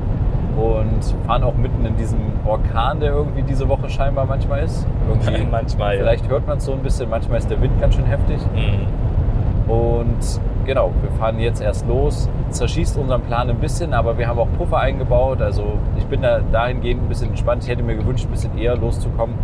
und 0.56 1.26
fahren 1.26 1.42
auch 1.42 1.54
mitten 1.54 1.84
in 1.84 1.96
diesem 1.96 2.18
Orkan, 2.44 3.00
der 3.00 3.12
irgendwie 3.12 3.42
diese 3.42 3.68
Woche 3.68 3.88
scheinbar 3.88 4.24
manchmal 4.26 4.62
ist. 4.62 4.86
Irgendwie, 5.08 5.46
Manchmal, 5.50 5.94
ja. 5.96 6.02
Vielleicht 6.02 6.28
hört 6.28 6.46
man 6.46 6.58
es 6.58 6.64
so 6.64 6.72
ein 6.72 6.80
bisschen, 6.80 7.10
manchmal 7.10 7.38
ist 7.38 7.50
der 7.50 7.60
Wind 7.60 7.80
ganz 7.80 7.94
schön 7.94 8.06
heftig. 8.06 8.38
Mhm. 8.54 9.70
Und 9.70 10.40
genau, 10.64 10.90
wir 11.02 11.10
fahren 11.12 11.38
jetzt 11.38 11.60
erst 11.62 11.86
los. 11.86 12.28
Zerschießt 12.50 12.96
unseren 12.98 13.22
Plan 13.22 13.48
ein 13.50 13.58
bisschen, 13.58 13.94
aber 13.94 14.16
wir 14.18 14.26
haben 14.28 14.38
auch 14.38 14.48
Puffer 14.58 14.78
eingebaut. 14.78 15.40
Also 15.40 15.78
ich 15.96 16.04
bin 16.06 16.22
da 16.22 16.40
dahingehend 16.40 17.02
ein 17.02 17.08
bisschen 17.08 17.30
entspannt. 17.30 17.64
Ich 17.64 17.70
hätte 17.70 17.82
mir 17.82 17.96
gewünscht, 17.96 18.26
ein 18.26 18.30
bisschen 18.30 18.56
eher 18.58 18.76
loszukommen. 18.76 19.36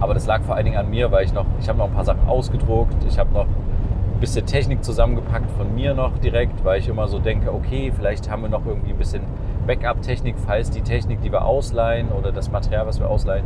Aber 0.00 0.14
das 0.14 0.26
lag 0.26 0.42
vor 0.42 0.54
allen 0.56 0.66
Dingen 0.66 0.76
an 0.76 0.90
mir, 0.90 1.10
weil 1.10 1.24
ich 1.24 1.32
noch, 1.32 1.46
ich 1.60 1.68
habe 1.68 1.78
noch 1.78 1.86
ein 1.86 1.94
paar 1.94 2.04
Sachen 2.04 2.28
ausgedruckt. 2.28 2.96
Ich 3.08 3.18
habe 3.18 3.32
noch 3.32 3.44
ein 3.46 4.20
bisschen 4.20 4.44
Technik 4.46 4.84
zusammengepackt 4.84 5.50
von 5.52 5.74
mir 5.74 5.94
noch 5.94 6.18
direkt, 6.18 6.64
weil 6.64 6.80
ich 6.80 6.88
immer 6.88 7.08
so 7.08 7.18
denke, 7.18 7.52
okay, 7.52 7.92
vielleicht 7.94 8.30
haben 8.30 8.42
wir 8.42 8.48
noch 8.48 8.64
irgendwie 8.66 8.90
ein 8.90 8.98
bisschen 8.98 9.22
Backup-Technik, 9.66 10.36
falls 10.46 10.70
die 10.70 10.82
Technik, 10.82 11.20
die 11.22 11.32
wir 11.32 11.44
ausleihen 11.44 12.08
oder 12.08 12.30
das 12.32 12.50
Material, 12.50 12.86
was 12.86 13.00
wir 13.00 13.08
ausleihen, 13.08 13.44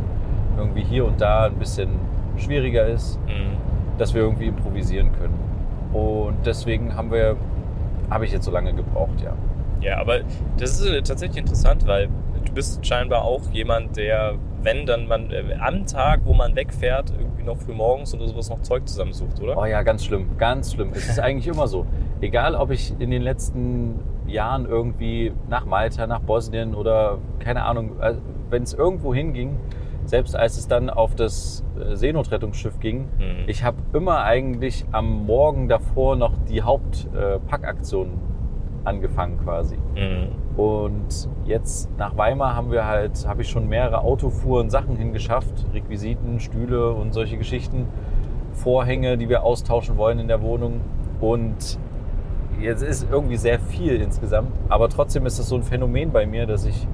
irgendwie 0.57 0.83
hier 0.83 1.05
und 1.05 1.19
da 1.21 1.45
ein 1.45 1.55
bisschen 1.55 1.89
schwieriger 2.37 2.85
ist, 2.85 3.19
Mhm. 3.27 3.57
dass 3.97 4.13
wir 4.13 4.21
irgendwie 4.21 4.47
improvisieren 4.47 5.11
können. 5.19 5.33
Und 5.93 6.45
deswegen 6.45 6.95
haben 6.95 7.11
wir, 7.11 7.37
habe 8.09 8.25
ich 8.25 8.31
jetzt 8.31 8.45
so 8.45 8.51
lange 8.51 8.73
gebraucht, 8.73 9.21
ja. 9.23 9.33
Ja, 9.81 9.97
aber 9.97 10.19
das 10.57 10.79
ist 10.79 10.87
äh, 10.87 11.01
tatsächlich 11.01 11.39
interessant, 11.39 11.87
weil 11.87 12.07
du 12.45 12.53
bist 12.53 12.85
scheinbar 12.85 13.23
auch 13.23 13.41
jemand, 13.51 13.97
der, 13.97 14.35
wenn 14.61 14.85
dann 14.85 15.07
man 15.07 15.31
äh, 15.31 15.55
am 15.59 15.85
Tag, 15.85 16.21
wo 16.25 16.33
man 16.33 16.55
wegfährt, 16.55 17.11
irgendwie 17.17 17.43
noch 17.43 17.57
früh 17.57 17.73
morgens 17.73 18.13
oder 18.13 18.27
sowas 18.27 18.49
noch 18.49 18.61
Zeug 18.61 18.87
zusammensucht, 18.87 19.41
oder? 19.41 19.57
Oh 19.57 19.65
ja, 19.65 19.81
ganz 19.81 20.05
schlimm, 20.05 20.37
ganz 20.37 20.73
schlimm. 20.73 20.91
Es 20.93 21.09
ist 21.09 21.19
eigentlich 21.19 21.47
immer 21.47 21.67
so. 21.67 21.85
Egal, 22.21 22.55
ob 22.55 22.69
ich 22.69 22.93
in 22.99 23.09
den 23.09 23.23
letzten 23.23 23.99
Jahren 24.27 24.65
irgendwie 24.65 25.33
nach 25.49 25.65
Malta, 25.65 26.05
nach 26.05 26.21
Bosnien 26.21 26.75
oder 26.75 27.17
keine 27.39 27.63
Ahnung, 27.63 27.99
äh, 27.99 28.13
wenn 28.49 28.63
es 28.63 28.73
irgendwo 28.73 29.13
hinging, 29.13 29.57
selbst 30.11 30.35
als 30.35 30.57
es 30.57 30.67
dann 30.67 30.89
auf 30.89 31.15
das 31.15 31.63
äh, 31.79 31.95
Seenotrettungsschiff 31.95 32.79
ging, 32.81 33.05
Mhm. 33.17 33.47
ich 33.47 33.63
habe 33.63 33.77
immer 33.93 34.23
eigentlich 34.23 34.85
am 34.91 35.25
Morgen 35.25 35.69
davor 35.69 36.17
noch 36.17 36.33
die 36.49 36.61
Hauptpackaktion 36.61 38.09
angefangen 38.83 39.39
quasi. 39.41 39.77
Mhm. 39.95 40.59
Und 40.59 41.29
jetzt 41.45 41.89
nach 41.97 42.17
Weimar 42.17 42.55
haben 42.57 42.71
wir 42.71 42.85
halt, 42.85 43.25
habe 43.25 43.41
ich 43.41 43.49
schon 43.49 43.69
mehrere 43.69 44.01
Autofuhren 44.01 44.69
Sachen 44.69 44.97
hingeschafft, 44.97 45.65
Requisiten, 45.73 46.41
Stühle 46.41 46.91
und 46.91 47.13
solche 47.13 47.37
Geschichten, 47.37 47.87
Vorhänge, 48.51 49.17
die 49.17 49.29
wir 49.29 49.43
austauschen 49.43 49.95
wollen 49.95 50.19
in 50.19 50.27
der 50.27 50.41
Wohnung. 50.41 50.81
Und 51.21 51.79
jetzt 52.59 52.83
ist 52.83 53.07
irgendwie 53.09 53.37
sehr 53.37 53.59
viel 53.59 54.01
insgesamt, 54.01 54.51
aber 54.67 54.89
trotzdem 54.89 55.25
ist 55.25 55.39
es 55.39 55.47
so 55.47 55.55
ein 55.55 55.63
Phänomen 55.63 56.11
bei 56.11 56.25
mir, 56.25 56.45
dass 56.45 56.65
ich 56.65 56.85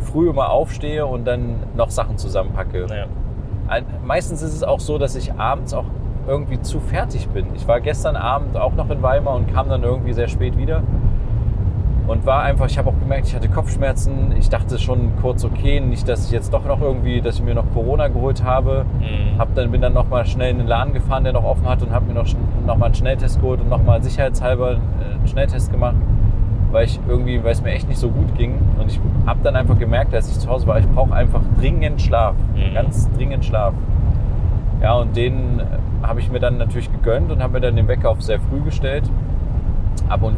früh 0.00 0.28
immer 0.30 0.50
aufstehe 0.50 1.06
und 1.06 1.24
dann 1.26 1.56
noch 1.76 1.90
Sachen 1.90 2.18
zusammenpacke. 2.18 2.86
Ein- 3.68 3.84
Meistens 4.04 4.42
ist 4.42 4.54
es 4.54 4.62
auch 4.62 4.80
so, 4.80 4.98
dass 4.98 5.16
ich 5.16 5.32
abends 5.34 5.72
auch 5.74 5.84
irgendwie 6.26 6.60
zu 6.60 6.80
fertig 6.80 7.28
bin. 7.28 7.46
Ich 7.54 7.66
war 7.68 7.80
gestern 7.80 8.16
Abend 8.16 8.56
auch 8.56 8.74
noch 8.74 8.88
in 8.90 9.02
Weimar 9.02 9.34
und 9.34 9.52
kam 9.52 9.68
dann 9.68 9.82
irgendwie 9.82 10.12
sehr 10.12 10.28
spät 10.28 10.56
wieder. 10.56 10.82
Und 12.06 12.26
war 12.26 12.42
einfach, 12.42 12.66
ich 12.66 12.76
habe 12.76 12.90
auch 12.90 12.98
gemerkt, 13.00 13.28
ich 13.28 13.34
hatte 13.34 13.48
Kopfschmerzen. 13.48 14.34
Ich 14.38 14.50
dachte 14.50 14.78
schon 14.78 15.12
kurz, 15.22 15.42
okay, 15.42 15.80
nicht, 15.80 16.06
dass 16.06 16.26
ich 16.26 16.32
jetzt 16.32 16.52
doch 16.52 16.66
noch 16.66 16.82
irgendwie, 16.82 17.22
dass 17.22 17.36
ich 17.36 17.42
mir 17.42 17.54
noch 17.54 17.64
Corona 17.72 18.08
geholt 18.08 18.44
habe. 18.44 18.84
Mhm. 19.00 19.38
Hab 19.38 19.54
dann, 19.54 19.70
bin 19.70 19.80
dann 19.80 19.94
noch 19.94 20.08
mal 20.10 20.26
schnell 20.26 20.50
in 20.50 20.58
den 20.58 20.66
Laden 20.66 20.92
gefahren, 20.92 21.24
der 21.24 21.32
noch 21.32 21.44
offen 21.44 21.66
hat 21.66 21.82
und 21.82 21.92
habe 21.92 22.04
mir 22.04 22.12
noch, 22.12 22.26
schn- 22.26 22.36
noch 22.66 22.76
mal 22.76 22.86
einen 22.86 22.94
Schnelltest 22.94 23.40
geholt 23.40 23.62
und 23.62 23.70
noch 23.70 23.82
mal 23.82 24.02
sicherheitshalber 24.02 24.72
äh, 24.72 24.74
einen 25.14 25.26
Schnelltest 25.26 25.72
gemacht, 25.72 25.94
weil 26.74 26.86
ich 26.86 26.98
irgendwie, 27.08 27.42
weil 27.44 27.52
es 27.52 27.62
mir 27.62 27.70
echt 27.70 27.88
nicht 27.88 27.98
so 27.98 28.10
gut 28.10 28.36
ging. 28.36 28.58
Und 28.80 28.88
ich 28.90 29.00
habe 29.26 29.38
dann 29.44 29.54
einfach 29.54 29.78
gemerkt, 29.78 30.12
als 30.12 30.28
ich 30.28 30.38
zu 30.40 30.48
Hause 30.48 30.66
war, 30.66 30.78
ich 30.78 30.88
brauche 30.88 31.14
einfach 31.14 31.40
dringend 31.58 32.02
Schlaf, 32.02 32.34
Mhm. 32.54 32.74
ganz 32.74 33.08
dringend 33.12 33.44
Schlaf. 33.44 33.72
Ja, 34.82 34.94
und 34.94 35.16
den 35.16 35.60
äh, 35.60 35.64
habe 36.06 36.18
ich 36.20 36.30
mir 36.32 36.40
dann 36.40 36.58
natürlich 36.58 36.90
gegönnt 36.92 37.30
und 37.30 37.42
habe 37.42 37.52
mir 37.54 37.60
dann 37.60 37.76
den 37.76 37.86
Wecker 37.86 38.10
auf 38.10 38.20
sehr 38.22 38.40
früh 38.40 38.60
gestellt. 38.60 39.04
Ab 40.08 40.22
um, 40.22 40.34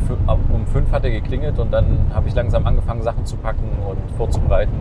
um 0.52 0.66
fünf 0.66 0.92
hat 0.92 1.04
er 1.04 1.10
geklingelt 1.10 1.58
und 1.58 1.72
dann 1.72 1.86
habe 2.14 2.28
ich 2.28 2.34
langsam 2.34 2.66
angefangen, 2.66 3.02
Sachen 3.02 3.24
zu 3.24 3.36
packen 3.36 3.70
und 3.88 3.98
vorzubereiten. 4.16 4.74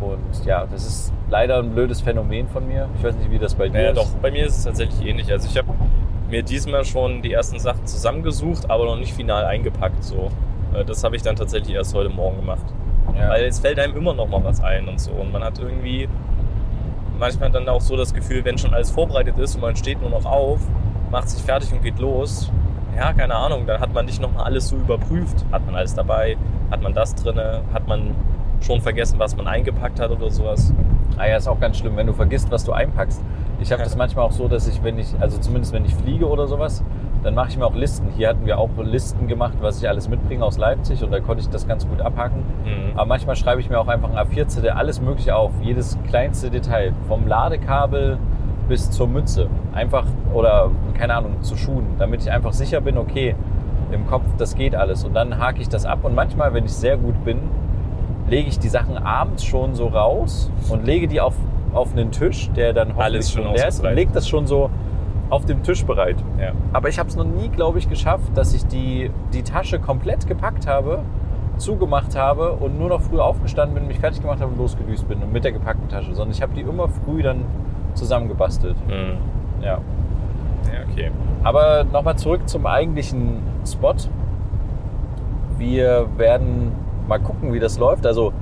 Und 0.00 0.44
ja, 0.44 0.66
das 0.70 0.84
ist 0.84 1.12
leider 1.30 1.58
ein 1.60 1.70
blödes 1.70 2.00
Phänomen 2.00 2.48
von 2.48 2.66
mir. 2.66 2.88
Ich 2.98 3.04
weiß 3.04 3.14
nicht, 3.16 3.30
wie 3.30 3.38
das 3.38 3.54
bei 3.54 3.68
dir 3.68 3.74
Naja, 3.78 3.90
ist. 3.90 3.96
doch, 3.98 4.08
bei 4.20 4.32
mir 4.32 4.44
ist 4.44 4.58
es 4.58 4.64
tatsächlich 4.64 5.06
ähnlich. 5.08 5.30
Also 5.30 5.48
ich 5.48 5.56
habe 5.56 5.68
mir 6.32 6.42
diesmal 6.42 6.84
schon 6.84 7.22
die 7.22 7.32
ersten 7.32 7.60
Sachen 7.60 7.86
zusammengesucht, 7.86 8.68
aber 8.68 8.86
noch 8.86 8.96
nicht 8.96 9.12
final 9.14 9.44
eingepackt. 9.44 10.02
So. 10.02 10.30
Äh, 10.74 10.84
Das 10.84 11.04
habe 11.04 11.14
ich 11.14 11.22
dann 11.22 11.36
tatsächlich 11.36 11.74
erst 11.76 11.94
heute 11.94 12.08
Morgen 12.08 12.38
gemacht. 12.38 12.64
Ja. 13.16 13.28
Weil 13.28 13.44
es 13.44 13.60
fällt 13.60 13.78
einem 13.78 13.96
immer 13.96 14.14
noch 14.14 14.26
mal 14.28 14.42
was 14.42 14.60
ein 14.62 14.88
und 14.88 14.98
so. 14.98 15.12
Und 15.12 15.30
man 15.32 15.44
hat 15.44 15.58
irgendwie 15.60 16.08
manchmal 17.18 17.50
dann 17.50 17.68
auch 17.68 17.80
so 17.80 17.96
das 17.96 18.12
Gefühl, 18.12 18.44
wenn 18.44 18.58
schon 18.58 18.74
alles 18.74 18.90
vorbereitet 18.90 19.38
ist 19.38 19.54
und 19.54 19.60
man 19.60 19.76
steht 19.76 20.00
nur 20.00 20.10
noch 20.10 20.24
auf, 20.24 20.60
macht 21.10 21.28
sich 21.28 21.42
fertig 21.42 21.72
und 21.72 21.82
geht 21.82 21.98
los. 21.98 22.50
Ja, 22.96 23.12
keine 23.12 23.34
Ahnung, 23.34 23.66
dann 23.66 23.80
hat 23.80 23.92
man 23.94 24.06
nicht 24.06 24.20
noch 24.20 24.32
mal 24.32 24.44
alles 24.44 24.68
so 24.68 24.76
überprüft. 24.76 25.44
Hat 25.52 25.64
man 25.66 25.76
alles 25.76 25.94
dabei? 25.94 26.36
Hat 26.70 26.82
man 26.82 26.94
das 26.94 27.14
drinne? 27.14 27.60
Hat 27.72 27.86
man 27.86 28.14
schon 28.62 28.80
vergessen, 28.80 29.18
was 29.18 29.36
man 29.36 29.46
eingepackt 29.46 30.00
hat 30.00 30.10
oder 30.10 30.30
sowas? 30.30 30.72
Ah 31.16 31.26
ja, 31.26 31.36
ist 31.36 31.48
auch 31.48 31.60
ganz 31.60 31.78
schlimm, 31.78 31.96
wenn 31.96 32.06
du 32.06 32.12
vergisst, 32.12 32.50
was 32.50 32.64
du 32.64 32.72
einpackst. 32.72 33.22
Ich 33.60 33.70
habe 33.70 33.82
das 33.82 33.96
manchmal 33.96 34.24
auch 34.24 34.32
so, 34.32 34.48
dass 34.48 34.66
ich, 34.66 34.82
wenn 34.82 34.98
ich, 34.98 35.14
also 35.20 35.38
zumindest 35.38 35.72
wenn 35.72 35.84
ich 35.84 35.94
fliege 35.94 36.28
oder 36.28 36.46
sowas, 36.46 36.82
dann 37.22 37.34
mache 37.34 37.50
ich 37.50 37.56
mir 37.56 37.64
auch 37.64 37.74
Listen. 37.74 38.08
Hier 38.16 38.28
hatten 38.28 38.46
wir 38.46 38.58
auch 38.58 38.70
Listen 38.78 39.28
gemacht, 39.28 39.54
was 39.60 39.80
ich 39.80 39.88
alles 39.88 40.08
mitbringe 40.08 40.44
aus 40.44 40.58
Leipzig 40.58 41.04
und 41.04 41.12
da 41.12 41.20
konnte 41.20 41.42
ich 41.42 41.48
das 41.48 41.68
ganz 41.68 41.86
gut 41.86 42.00
abhaken. 42.00 42.42
Mhm. 42.64 42.96
Aber 42.96 43.06
manchmal 43.06 43.36
schreibe 43.36 43.60
ich 43.60 43.70
mir 43.70 43.78
auch 43.78 43.88
einfach 43.88 44.10
ein 44.10 44.16
A4-Zettel 44.16 44.70
alles 44.70 45.00
Mögliche 45.00 45.36
auf, 45.36 45.52
jedes 45.62 45.98
kleinste 46.08 46.50
Detail, 46.50 46.92
vom 47.06 47.26
Ladekabel 47.28 48.18
bis 48.68 48.90
zur 48.90 49.06
Mütze. 49.06 49.48
Einfach, 49.72 50.06
oder 50.32 50.70
keine 50.94 51.14
Ahnung, 51.14 51.42
zu 51.42 51.56
Schuhen, 51.56 51.86
damit 51.98 52.22
ich 52.22 52.30
einfach 52.30 52.52
sicher 52.52 52.80
bin, 52.80 52.98
okay, 52.98 53.36
im 53.92 54.06
Kopf, 54.06 54.24
das 54.38 54.54
geht 54.54 54.74
alles. 54.74 55.04
Und 55.04 55.14
dann 55.14 55.38
hake 55.38 55.60
ich 55.60 55.68
das 55.68 55.84
ab 55.84 56.00
und 56.02 56.14
manchmal, 56.14 56.54
wenn 56.54 56.64
ich 56.64 56.72
sehr 56.72 56.96
gut 56.96 57.24
bin, 57.24 57.38
lege 58.28 58.48
ich 58.48 58.58
die 58.58 58.68
Sachen 58.68 58.96
abends 58.96 59.44
schon 59.44 59.74
so 59.74 59.88
raus 59.88 60.50
und 60.68 60.84
lege 60.86 61.08
die 61.08 61.20
auf, 61.20 61.34
auf 61.72 61.92
einen 61.92 62.10
Tisch, 62.10 62.50
der 62.56 62.72
dann 62.72 62.88
hoffentlich 62.88 63.04
Alles 63.04 63.32
schon 63.32 63.52
leer 63.52 63.68
ist 63.68 63.84
und 63.84 63.94
lege 63.94 64.12
das 64.12 64.28
schon 64.28 64.46
so 64.46 64.70
auf 65.30 65.46
dem 65.46 65.62
Tisch 65.62 65.84
bereit. 65.84 66.16
Ja. 66.38 66.52
Aber 66.72 66.88
ich 66.88 66.98
habe 66.98 67.08
es 67.08 67.16
noch 67.16 67.24
nie, 67.24 67.48
glaube 67.48 67.78
ich, 67.78 67.88
geschafft, 67.88 68.30
dass 68.34 68.52
ich 68.52 68.66
die, 68.66 69.10
die 69.32 69.42
Tasche 69.42 69.78
komplett 69.78 70.26
gepackt 70.26 70.66
habe, 70.66 71.02
zugemacht 71.56 72.16
habe 72.16 72.52
und 72.52 72.78
nur 72.78 72.90
noch 72.90 73.00
früh 73.00 73.18
aufgestanden 73.18 73.74
bin, 73.74 73.86
mich 73.86 73.98
fertig 73.98 74.20
gemacht 74.20 74.40
habe 74.40 74.52
und 74.52 74.58
losgedüst 74.58 75.08
bin 75.08 75.22
und 75.22 75.32
mit 75.32 75.44
der 75.44 75.52
gepackten 75.52 75.88
Tasche, 75.88 76.14
sondern 76.14 76.32
ich 76.32 76.42
habe 76.42 76.54
die 76.54 76.60
immer 76.60 76.88
früh 76.88 77.22
dann 77.22 77.44
zusammengebastelt. 77.94 78.76
Mhm. 78.86 79.62
Ja. 79.62 79.78
Ja, 80.72 80.80
okay. 80.90 81.10
Aber 81.42 81.84
nochmal 81.84 82.16
zurück 82.16 82.48
zum 82.48 82.66
eigentlichen 82.66 83.38
Spot. 83.66 83.94
Wir 85.58 86.06
werden 86.16 86.72
mal 87.12 87.20
gucken, 87.20 87.52
wie 87.52 87.58
das 87.60 87.78
läuft. 87.78 88.06
Also 88.06 88.32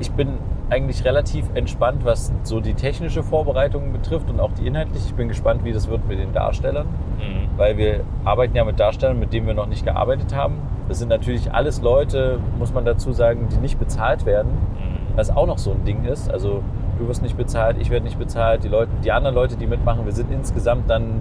ich 0.00 0.10
bin 0.12 0.38
eigentlich 0.70 1.04
relativ 1.04 1.44
entspannt, 1.54 2.04
was 2.06 2.32
so 2.42 2.60
die 2.60 2.72
technische 2.72 3.22
Vorbereitung 3.22 3.92
betrifft 3.92 4.30
und 4.30 4.40
auch 4.40 4.50
die 4.52 4.66
inhaltliche. 4.66 5.06
Ich 5.08 5.14
bin 5.14 5.28
gespannt, 5.28 5.62
wie 5.64 5.72
das 5.72 5.88
wird 5.90 6.08
mit 6.08 6.18
den 6.18 6.32
Darstellern, 6.32 6.86
Mhm. 7.18 7.58
weil 7.58 7.76
wir 7.76 8.00
arbeiten 8.24 8.56
ja 8.56 8.64
mit 8.64 8.80
Darstellern, 8.80 9.20
mit 9.20 9.32
denen 9.34 9.46
wir 9.46 9.52
noch 9.54 9.66
nicht 9.66 9.84
gearbeitet 9.84 10.34
haben. 10.34 10.54
Das 10.88 10.98
sind 11.00 11.08
natürlich 11.08 11.52
alles 11.52 11.82
Leute, 11.82 12.38
muss 12.58 12.72
man 12.72 12.86
dazu 12.86 13.12
sagen, 13.12 13.48
die 13.52 13.58
nicht 13.58 13.78
bezahlt 13.78 14.24
werden, 14.24 14.52
Mhm. 14.52 15.16
was 15.16 15.28
auch 15.36 15.46
noch 15.46 15.58
so 15.58 15.72
ein 15.72 15.84
Ding 15.84 16.04
ist. 16.06 16.30
Also 16.30 16.62
du 16.98 17.06
wirst 17.08 17.22
nicht 17.22 17.36
bezahlt, 17.36 17.76
ich 17.78 17.90
werde 17.90 18.04
nicht 18.04 18.18
bezahlt, 18.18 18.64
die, 18.64 18.68
Leute, 18.68 18.90
die 19.04 19.12
anderen 19.12 19.34
Leute, 19.34 19.56
die 19.56 19.66
mitmachen, 19.66 20.06
wir 20.06 20.12
sind 20.12 20.30
insgesamt 20.32 20.88
dann, 20.88 21.20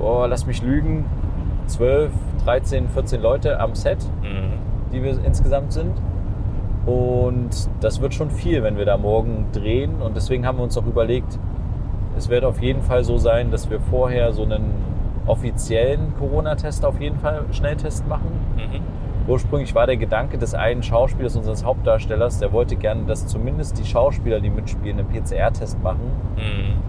oh, 0.00 0.24
lass 0.28 0.46
mich 0.46 0.62
lügen, 0.62 1.04
12, 1.66 2.10
13, 2.44 2.88
14 2.88 3.22
Leute 3.22 3.60
am 3.60 3.76
Set, 3.76 3.98
Mhm. 4.22 4.67
Die 4.92 5.02
wir 5.02 5.22
insgesamt 5.24 5.72
sind. 5.72 5.92
Und 6.86 7.68
das 7.80 8.00
wird 8.00 8.14
schon 8.14 8.30
viel, 8.30 8.62
wenn 8.62 8.78
wir 8.78 8.86
da 8.86 8.96
morgen 8.96 9.46
drehen. 9.52 10.00
Und 10.00 10.16
deswegen 10.16 10.46
haben 10.46 10.58
wir 10.58 10.64
uns 10.64 10.76
auch 10.78 10.86
überlegt, 10.86 11.38
es 12.16 12.28
wird 12.28 12.44
auf 12.44 12.60
jeden 12.62 12.82
Fall 12.82 13.04
so 13.04 13.18
sein, 13.18 13.50
dass 13.50 13.70
wir 13.70 13.80
vorher 13.80 14.32
so 14.32 14.42
einen 14.42 14.70
offiziellen 15.26 16.14
Corona-Test 16.18 16.84
auf 16.84 17.00
jeden 17.00 17.18
Fall, 17.18 17.44
Schnelltest 17.52 18.08
machen. 18.08 18.30
Mhm. 18.56 18.80
Ursprünglich 19.28 19.74
war 19.74 19.86
der 19.86 19.98
Gedanke 19.98 20.38
des 20.38 20.54
einen 20.54 20.82
Schauspielers, 20.82 21.36
unseres 21.36 21.62
Hauptdarstellers, 21.62 22.38
der 22.38 22.50
wollte 22.52 22.76
gerne, 22.76 23.04
dass 23.04 23.26
zumindest 23.26 23.78
die 23.78 23.84
Schauspieler, 23.84 24.40
die 24.40 24.48
mitspielen, 24.48 24.98
einen 24.98 25.08
PCR-Test 25.08 25.82
machen. 25.82 26.10
Mhm. 26.36 26.82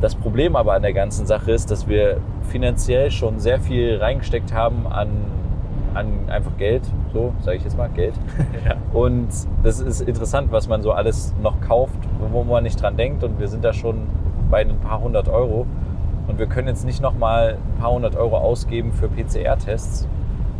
Das 0.00 0.16
Problem 0.16 0.56
aber 0.56 0.72
an 0.72 0.82
der 0.82 0.94
ganzen 0.94 1.26
Sache 1.26 1.52
ist, 1.52 1.70
dass 1.70 1.86
wir 1.86 2.16
finanziell 2.48 3.10
schon 3.10 3.38
sehr 3.38 3.60
viel 3.60 3.98
reingesteckt 3.98 4.52
haben 4.52 4.86
an, 4.88 5.08
an 5.94 6.28
einfach 6.28 6.56
Geld, 6.56 6.82
so 7.12 7.32
sage 7.40 7.58
ich 7.58 7.64
jetzt 7.64 7.76
mal, 7.76 7.88
Geld. 7.88 8.14
Ja. 8.64 8.76
Und 8.92 9.28
das 9.62 9.80
ist 9.80 10.02
interessant, 10.02 10.52
was 10.52 10.68
man 10.68 10.82
so 10.82 10.92
alles 10.92 11.34
noch 11.42 11.60
kauft, 11.62 11.98
wo 12.30 12.44
man 12.44 12.62
nicht 12.62 12.80
dran 12.80 12.96
denkt. 12.96 13.24
Und 13.24 13.38
wir 13.40 13.48
sind 13.48 13.64
da 13.64 13.72
schon 13.72 14.06
bei 14.50 14.60
ein 14.60 14.78
paar 14.80 15.00
hundert 15.00 15.28
Euro. 15.28 15.66
Und 16.26 16.38
wir 16.38 16.46
können 16.46 16.68
jetzt 16.68 16.84
nicht 16.84 17.00
nochmal 17.00 17.56
ein 17.56 17.80
paar 17.80 17.92
hundert 17.92 18.16
Euro 18.16 18.36
ausgeben 18.36 18.92
für 18.92 19.08
PCR-Tests, 19.08 20.06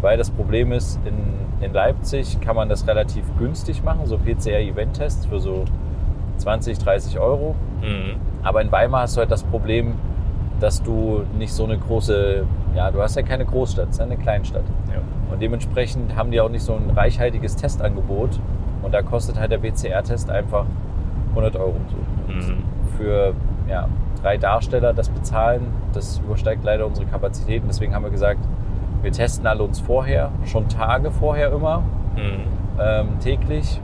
weil 0.01 0.17
das 0.17 0.31
Problem 0.31 0.73
ist, 0.73 0.99
in, 1.05 1.65
in 1.65 1.73
Leipzig 1.73 2.41
kann 2.41 2.57
man 2.57 2.69
das 2.69 2.87
relativ 2.87 3.25
günstig 3.39 3.85
machen, 3.85 4.07
so 4.07 4.17
PCR-Event-Tests 4.19 5.27
für 5.27 5.41
so 5.41 5.65
20, 6.39 6.79
30 6.79 7.19
Euro. 7.19 7.55
Mhm. 7.83 8.17
Aber 8.43 8.63
in 8.63 8.73
Weimar 8.73 9.03
hast 9.03 9.17
du 9.17 9.21
halt 9.21 9.31
das 9.31 9.45
Problem, 9.45 9.95
dass 10.59 10.83
du 10.83 11.23
nicht 11.39 11.53
so 11.53 11.65
eine 11.65 11.79
große, 11.79 12.45
ja, 12.75 12.91
du 12.91 13.01
hast 13.03 13.17
ja 13.17 13.23
keine 13.23 13.45
Großstadt, 13.45 13.89
es 13.89 13.93
ist 13.93 13.99
ja 13.99 14.07
eine 14.07 14.17
Kleinstadt. 14.17 14.65
Ja. 14.89 15.01
Und 15.33 15.41
dementsprechend 15.41 16.17
haben 16.17 16.31
die 16.31 16.41
auch 16.41 16.49
nicht 16.49 16.63
so 16.65 16.75
ein 16.75 16.91
reichhaltiges 16.95 17.57
Testangebot. 17.57 18.41
Und 18.83 18.93
da 18.95 19.03
kostet 19.03 19.39
halt 19.39 19.51
der 19.53 19.59
PCR-Test 19.59 20.31
einfach 20.31 20.65
100 21.31 21.57
Euro. 21.57 21.77
Mhm. 22.29 22.65
Für 22.97 23.35
ja, 23.69 23.87
drei 24.23 24.37
Darsteller 24.37 24.93
das 24.93 25.09
bezahlen, 25.09 25.67
das 25.93 26.19
übersteigt 26.19 26.65
leider 26.65 26.87
unsere 26.87 27.07
Kapazitäten. 27.07 27.67
Deswegen 27.69 27.95
haben 27.95 28.03
wir 28.05 28.11
gesagt, 28.11 28.41
wir 29.03 29.13
testen 29.13 29.47
alle 29.47 29.63
uns 29.63 29.81
vorher, 29.81 30.31
schon 30.45 30.69
Tage 30.69 31.11
vorher 31.11 31.53
immer, 31.53 31.83
Mhm. 32.17 32.43
ähm, 32.81 33.09
täglich. 33.21 33.81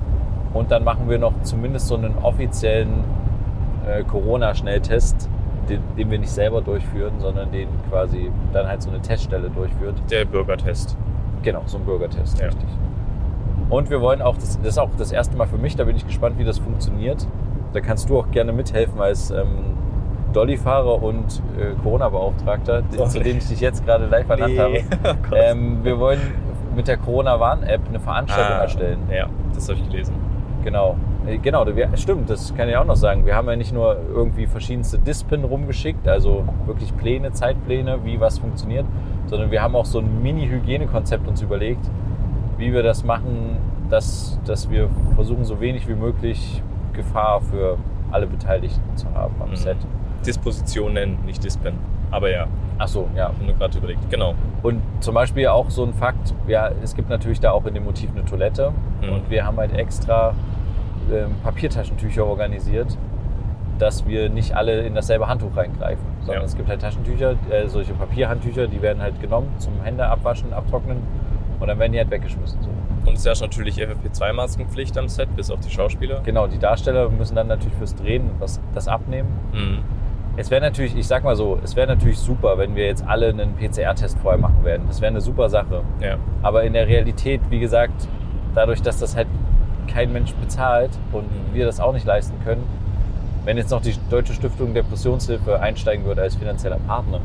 Und 0.53 0.71
dann 0.71 0.85
machen 0.85 1.09
wir 1.09 1.19
noch 1.19 1.33
zumindest 1.43 1.87
so 1.89 1.97
einen 1.97 2.17
offiziellen 2.23 3.05
äh, 3.87 4.03
Corona-Schnelltest, 4.05 5.29
den, 5.69 5.81
den 5.97 6.11
wir 6.11 6.19
nicht 6.19 6.31
selber 6.31 6.61
durchführen, 6.61 7.15
sondern 7.19 7.51
den 7.53 7.69
quasi 7.91 8.31
dann 8.53 8.67
halt 8.67 8.83
so 8.83 8.91
eine 8.91 9.01
Teststelle 9.01 9.51
durchführt. 9.51 9.95
Der 10.11 10.25
Bürgertest. 10.25 10.97
Genau, 11.47 11.63
so 11.67 11.79
ein 11.79 11.85
Bürgertest, 11.85 12.41
Ja. 12.41 12.47
richtig. 12.47 12.67
Und 13.71 13.89
wir 13.89 14.01
wollen 14.01 14.21
auch, 14.21 14.35
das, 14.35 14.59
das 14.59 14.67
ist 14.67 14.79
auch 14.79 14.91
das 14.99 15.13
erste 15.13 15.37
Mal 15.37 15.47
für 15.47 15.59
mich, 15.59 15.77
da 15.77 15.85
bin 15.85 15.95
ich 15.95 16.05
gespannt, 16.05 16.39
wie 16.39 16.45
das 16.45 16.59
funktioniert. 16.59 17.25
Da 17.73 17.81
kannst 17.81 18.11
du 18.11 18.19
auch 18.19 18.31
gerne 18.33 18.53
mithelfen 18.53 19.01
als 19.01 19.31
ähm, 19.31 19.77
Dolly-Fahrer 20.33 21.01
und 21.03 21.41
äh, 21.57 21.73
Corona-Beauftragter, 21.85 22.83
Oh, 22.99 23.05
zu 23.07 23.19
nee. 23.19 23.25
dem 23.25 23.39
ich 23.39 23.47
dich 23.49 23.61
jetzt 23.61 23.85
gerade 23.87 24.07
live 24.07 24.29
ernannt 24.29 24.59
habe. 24.59 24.81
Oh. 25.31 25.35
Ähm, 25.37 25.85
wir 25.85 26.01
wollen 26.01 26.21
mit 26.75 26.89
der 26.89 26.97
Corona-Warn-App 26.97 27.81
eine 27.89 28.01
Veranstaltung 28.01 28.57
Ah, 28.57 28.63
erstellen. 28.63 28.99
Ja, 29.09 29.29
das 29.55 29.69
habe 29.69 29.79
ich 29.79 29.89
gelesen. 29.89 30.15
Genau. 30.65 30.97
Äh, 31.27 31.39
Genau, 31.39 31.65
wir, 31.67 31.89
stimmt, 31.97 32.31
das 32.31 32.55
kann 32.55 32.69
ich 32.69 32.77
auch 32.77 32.85
noch 32.85 32.97
sagen. 32.97 33.25
Wir 33.27 33.35
haben 33.35 33.49
ja 33.49 33.57
nicht 33.57 33.73
nur 33.73 33.97
irgendwie 34.15 34.47
verschiedenste 34.47 34.99
Dispen 34.99 35.45
rumgeschickt, 35.45 36.07
also 36.09 36.45
wirklich 36.67 36.97
Pläne, 36.97 37.33
Zeitpläne, 37.33 37.99
wie 38.05 38.21
was 38.21 38.39
funktioniert, 38.39 38.85
sondern 39.27 39.51
wir 39.51 39.63
haben 39.63 39.75
auch 39.77 39.85
so 39.87 39.99
ein 40.01 40.23
Mini-Hygienekonzept 40.23 41.27
uns 41.29 41.43
überlegt, 41.43 41.85
wie 42.59 42.73
wir 42.73 42.83
das 42.83 43.05
machen, 43.05 43.57
dass, 43.91 44.39
dass 44.45 44.71
wir 44.71 44.89
versuchen, 45.15 45.45
so 45.45 45.61
wenig 45.61 45.87
wie 45.89 45.95
möglich 45.95 46.63
Gefahr 46.93 47.41
für 47.41 47.77
alle 48.11 48.27
Beteiligten 48.27 48.97
zu 48.97 49.07
haben 49.15 49.35
am 49.41 49.51
Mhm. 49.51 49.57
Set. 49.57 49.77
Disposition 50.27 50.95
nennen, 50.95 51.19
nicht 51.27 51.45
Dispen. 51.45 51.75
Aber 52.11 52.31
ja, 52.31 52.47
Ach 52.79 52.89
so, 52.89 53.09
ja. 53.17 53.31
wenn 53.39 53.47
du 53.49 53.55
gerade 53.55 53.79
überlegt. 53.79 54.11
Genau. 54.11 54.35
Und 54.63 54.81
zum 55.01 55.15
Beispiel 55.15 55.47
auch 55.49 55.71
so 55.71 55.83
ein 55.85 55.93
Fakt, 55.95 56.35
ja, 56.47 56.71
es 56.83 56.95
gibt 56.95 57.09
natürlich 57.09 57.41
da 57.41 57.51
auch 57.53 57.65
in 57.67 57.73
dem 57.75 57.85
Motiv 57.85 58.11
eine 58.15 58.25
Toilette 58.25 58.73
Mhm. 59.03 59.13
und 59.13 59.31
wir 59.31 59.45
haben 59.47 59.57
halt 59.57 59.73
extra 59.75 60.35
ähm, 61.13 61.35
Papiertaschentücher 61.43 62.25
organisiert, 62.27 62.97
dass 63.79 64.07
wir 64.07 64.29
nicht 64.31 64.57
alle 64.57 64.81
in 64.83 64.95
dasselbe 64.95 65.29
Handtuch 65.29 65.55
reingreifen, 65.57 66.05
sondern 66.21 66.43
Ja. 66.43 66.47
es 66.47 66.57
gibt 66.57 66.69
halt 66.69 66.81
Taschentücher, 66.81 67.35
äh, 67.51 67.69
solche 67.69 67.93
Papierhandtücher, 67.95 68.67
die 68.69 68.81
werden 68.81 69.03
halt 69.03 69.21
genommen 69.21 69.49
zum 69.59 69.75
Hände 69.83 70.07
abwaschen, 70.07 70.53
abtrocknen 70.53 70.99
und 71.61 71.67
dann 71.69 71.79
werden 71.79 71.93
die 71.93 71.99
halt 71.99 72.11
weggeschmissen. 72.11 72.59
So. 72.63 72.71
Und 73.09 73.17
es 73.19 73.25
herrscht 73.27 73.43
natürlich 73.43 73.79
FFP2-Maskenpflicht 73.81 74.97
am 74.99 75.09
Set, 75.09 75.35
bis 75.37 75.51
auf 75.51 75.61
die 75.61 75.71
Schauspieler. 75.71 76.21
Genau, 76.25 76.47
die 76.47 76.59
Darsteller 76.59 77.09
müssen 77.11 77.37
dann 77.37 77.47
natürlich 77.49 77.75
fürs 77.77 77.95
Drehen 77.95 78.31
was, 78.39 78.61
das 78.75 78.89
abnehmen. 78.89 79.29
Mhm. 79.53 79.79
Es 80.39 80.51
wäre 80.51 80.61
natürlich, 80.61 80.95
ich 80.97 81.07
sag 81.07 81.25
mal 81.25 81.35
so, 81.37 81.59
es 81.63 81.77
wäre 81.77 81.87
natürlich 81.87 82.19
super, 82.19 82.59
wenn 82.59 82.75
wir 82.77 82.85
jetzt 82.87 83.07
alle 83.07 83.29
einen 83.29 83.55
PCR-Test 83.57 84.19
vorher 84.19 84.39
machen 84.41 84.65
werden. 84.65 84.83
Das 84.87 85.01
wäre 85.01 85.11
eine 85.11 85.21
super 85.23 85.49
Sache. 85.49 85.83
Ja. 86.01 86.17
Aber 86.43 86.65
in 86.65 86.75
der 86.75 86.87
Realität, 86.87 87.41
wie 87.49 87.59
gesagt, 87.61 88.07
dadurch, 88.55 88.83
dass 88.83 88.99
das 88.99 89.17
halt 89.17 89.29
kein 89.97 90.13
Mensch 90.13 90.35
bezahlt 90.35 90.91
und 91.13 91.25
wir 91.55 91.65
das 91.65 91.81
auch 91.81 91.95
nicht 91.95 92.05
leisten 92.05 92.35
können, 92.45 92.63
wenn 93.47 93.57
jetzt 93.57 93.71
noch 93.71 93.81
die 93.81 93.95
Deutsche 94.11 94.35
Stiftung 94.35 94.75
Depressionshilfe 94.75 95.59
einsteigen 95.59 96.05
würde 96.05 96.21
als 96.21 96.37
finanzieller 96.37 96.79
Partner, 96.87 97.21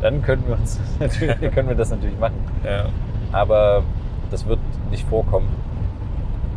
dann 0.00 0.20
könnten 0.20 0.48
wir, 0.48 0.56
uns 0.56 0.80
natürlich, 0.98 1.36
können 1.52 1.68
wir 1.68 1.76
das 1.76 1.90
natürlich 1.90 2.18
machen. 2.18 2.34
ja. 2.64 2.86
Aber 3.30 3.82
das 4.30 4.46
wird 4.46 4.58
nicht 4.90 5.06
vorkommen. 5.08 5.48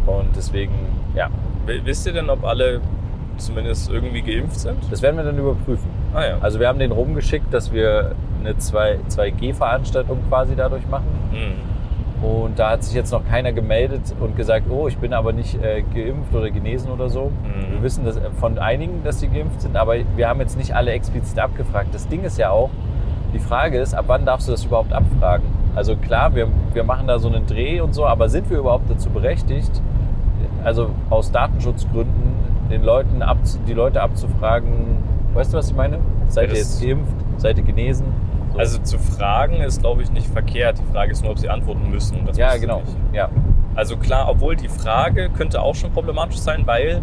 Und 0.08 0.36
deswegen, 0.36 0.74
ja, 1.14 1.30
Wisst 1.66 2.06
ihr 2.06 2.14
denn, 2.14 2.30
ob 2.30 2.44
alle 2.44 2.80
zumindest 3.38 3.90
irgendwie 3.90 4.22
geimpft 4.22 4.60
sind? 4.60 4.78
das 4.92 5.02
werden 5.02 5.18
wir 5.18 5.24
dann 5.24 5.38
überprüfen. 5.38 5.90
Ah 6.14 6.24
ja. 6.26 6.38
Also 6.42 6.60
wir 6.60 6.68
haben 6.68 6.80
den 6.80 6.92
rumgeschickt, 6.92 7.52
dass 7.54 7.74
wir 7.74 8.12
eine 8.40 8.58
2 8.58 9.00
2G-Veranstaltung 9.10 10.20
quasi 10.30 10.56
dadurch 10.56 10.88
machen. 10.88 11.08
Mhm. 11.32 11.75
Und 12.22 12.60
da 12.60 12.72
hat 12.72 12.84
sich 12.84 12.94
jetzt 12.94 13.12
noch 13.12 13.26
keiner 13.26 13.52
gemeldet 13.52 14.16
und 14.20 14.36
gesagt, 14.36 14.68
oh, 14.70 14.88
ich 14.88 14.98
bin 14.98 15.14
aber 15.14 15.34
nicht 15.34 15.62
äh, 15.62 15.82
geimpft 15.82 16.34
oder 16.34 16.50
genesen 16.50 16.90
oder 16.92 17.10
so. 17.10 17.26
Mhm. 17.44 17.74
Wir 17.74 17.84
wissen 17.84 18.06
das 18.06 18.20
von 18.40 18.58
einigen, 18.58 19.04
dass 19.04 19.20
sie 19.20 19.28
geimpft 19.28 19.62
sind, 19.62 19.76
aber 19.76 19.96
wir 20.16 20.30
haben 20.30 20.40
jetzt 20.40 20.58
nicht 20.58 20.74
alle 20.76 20.92
explizit 20.92 21.40
abgefragt. 21.40 21.94
Das 21.94 22.08
Ding 22.08 22.24
ist 22.24 22.38
ja 22.38 22.50
auch, 22.52 22.70
die 23.34 23.40
Frage 23.40 23.80
ist, 23.80 23.94
ab 23.94 24.06
wann 24.08 24.26
darfst 24.26 24.48
du 24.48 24.54
das 24.54 24.64
überhaupt 24.64 24.94
abfragen? 24.94 25.46
Also 25.76 25.98
klar, 25.98 26.34
wir, 26.36 26.48
wir 26.74 26.84
machen 26.86 27.08
da 27.08 27.20
so 27.20 27.28
einen 27.28 27.46
Dreh 27.46 27.82
und 27.82 27.94
so, 27.94 28.06
aber 28.06 28.30
sind 28.30 28.50
wir 28.50 28.60
überhaupt 28.60 28.90
dazu 28.90 29.10
berechtigt, 29.10 29.82
also 30.64 30.92
aus 31.10 31.32
Datenschutzgründen 31.32 32.36
den 32.72 32.84
Leuten 32.84 33.22
ab, 33.22 33.38
die 33.68 33.74
Leute 33.74 34.02
abzufragen, 34.02 34.98
weißt 35.34 35.54
du, 35.54 35.58
was 35.58 35.70
ich 35.70 35.76
meine? 35.76 36.00
Seid 36.30 36.50
ihr 36.50 36.58
jetzt 36.58 36.82
geimpft? 36.82 37.14
Seid 37.38 37.58
ihr 37.58 37.64
genesen? 37.64 38.06
So. 38.56 38.60
Also 38.60 38.78
zu 38.80 38.98
fragen 39.00 39.56
ist, 39.62 39.82
glaube 39.82 40.02
ich, 40.02 40.12
nicht 40.12 40.28
verkehrt. 40.28 40.80
Die 40.80 40.92
Frage 40.94 41.12
ist 41.12 41.22
nur, 41.24 41.32
ob 41.32 41.40
sie 41.40 41.50
antworten 41.50 41.90
müssen. 41.90 42.26
Das 42.26 42.38
ja, 42.38 42.56
genau. 42.58 42.82
Ja, 43.14 43.30
Also 43.76 43.98
klar, 43.98 44.28
obwohl 44.30 44.56
die 44.56 44.70
Frage 44.70 45.30
könnte 45.30 45.62
auch 45.62 45.76
schon 45.76 45.92
problematisch 45.92 46.38
sein, 46.38 46.64
weil 46.66 47.02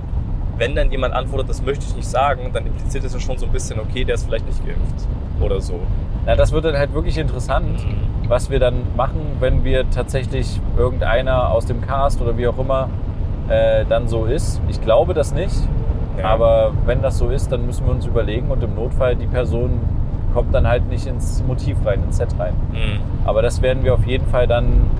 wenn 0.59 0.75
dann 0.75 0.91
jemand 0.91 1.15
antwortet, 1.15 1.49
das 1.51 1.62
möchte 1.62 1.85
ich 1.87 1.97
nicht 1.97 2.09
sagen, 2.09 2.51
dann 2.53 2.67
impliziert 2.67 3.05
es 3.05 3.15
ja 3.15 3.21
schon 3.21 3.38
so 3.38 3.47
ein 3.47 3.53
bisschen, 3.53 3.81
okay, 3.81 4.05
der 4.05 4.15
ist 4.17 4.25
vielleicht 4.25 4.47
nicht 4.47 4.65
geimpft 4.65 5.07
oder 5.41 5.61
so. 5.61 5.75
Na, 6.27 6.37
das 6.37 6.53
wird 6.53 6.65
dann 6.65 6.77
halt 6.77 6.95
wirklich 6.95 7.19
interessant, 7.19 7.85
Mhm. 7.85 8.29
was 8.29 8.49
wir 8.51 8.61
dann 8.61 8.77
machen, 8.97 9.21
wenn 9.41 9.65
wir 9.65 9.88
tatsächlich 9.91 10.61
irgendeiner 10.79 11.51
aus 11.51 11.67
dem 11.67 11.81
Cast 11.81 12.21
oder 12.23 12.37
wie 12.38 12.47
auch 12.47 12.59
immer 12.59 12.88
äh, 13.49 13.85
dann 13.88 14.07
so 14.09 14.25
ist. 14.27 14.61
Ich 14.69 14.81
glaube 14.81 15.15
das 15.15 15.35
nicht, 15.35 15.57
Ja. 16.19 16.27
aber 16.27 16.73
wenn 16.87 17.03
das 17.03 17.19
so 17.19 17.29
ist, 17.29 17.51
dann 17.51 17.67
müssen 17.67 17.85
wir 17.87 17.93
uns 17.93 18.07
überlegen 18.07 18.51
und 18.51 18.62
im 18.62 18.75
Notfall 18.77 19.17
die 19.17 19.27
Person 19.27 19.81
kommt 20.33 20.55
dann 20.55 20.66
halt 20.66 20.88
nicht 20.88 21.07
ins 21.07 21.42
Motiv 21.47 21.77
rein, 21.85 22.03
ins 22.05 22.16
Set 22.16 22.29
rein. 22.38 22.55
Mhm. 22.73 23.01
Aber 23.25 23.42
das 23.42 23.62
werden 23.62 23.85
wir 23.85 23.95
auf 23.95 24.07
jeden 24.07 24.27
Fall 24.27 24.47
dann 24.47 24.90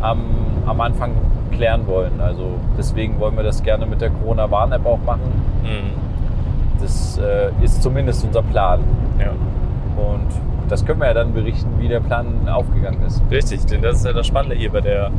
am, 0.00 0.20
am 0.66 0.80
Anfang 0.80 1.12
klären 1.52 1.86
wollen. 1.86 2.20
Also 2.20 2.50
deswegen 2.76 3.18
wollen 3.18 3.36
wir 3.36 3.44
das 3.44 3.62
gerne 3.62 3.86
mit 3.86 4.00
der 4.00 4.10
Corona-Warn-App 4.10 4.86
auch 4.86 5.00
machen. 5.04 5.42
Mhm. 5.62 6.80
Das 6.80 7.18
äh, 7.18 7.50
ist 7.62 7.82
zumindest 7.82 8.24
unser 8.24 8.42
Plan. 8.42 8.80
Ja. 9.18 9.30
Und 9.96 10.28
das 10.68 10.84
können 10.84 11.00
wir 11.00 11.06
ja 11.06 11.14
dann 11.14 11.32
berichten, 11.32 11.70
wie 11.78 11.88
der 11.88 12.00
Plan 12.00 12.48
aufgegangen 12.48 13.02
ist. 13.06 13.22
Richtig, 13.30 13.64
denn 13.66 13.82
das 13.82 13.98
ist 13.98 14.06
ja 14.06 14.12
das 14.12 14.26
Spannende 14.26 14.56
hier 14.56 14.70
bei 14.70 14.80
der 14.80 15.10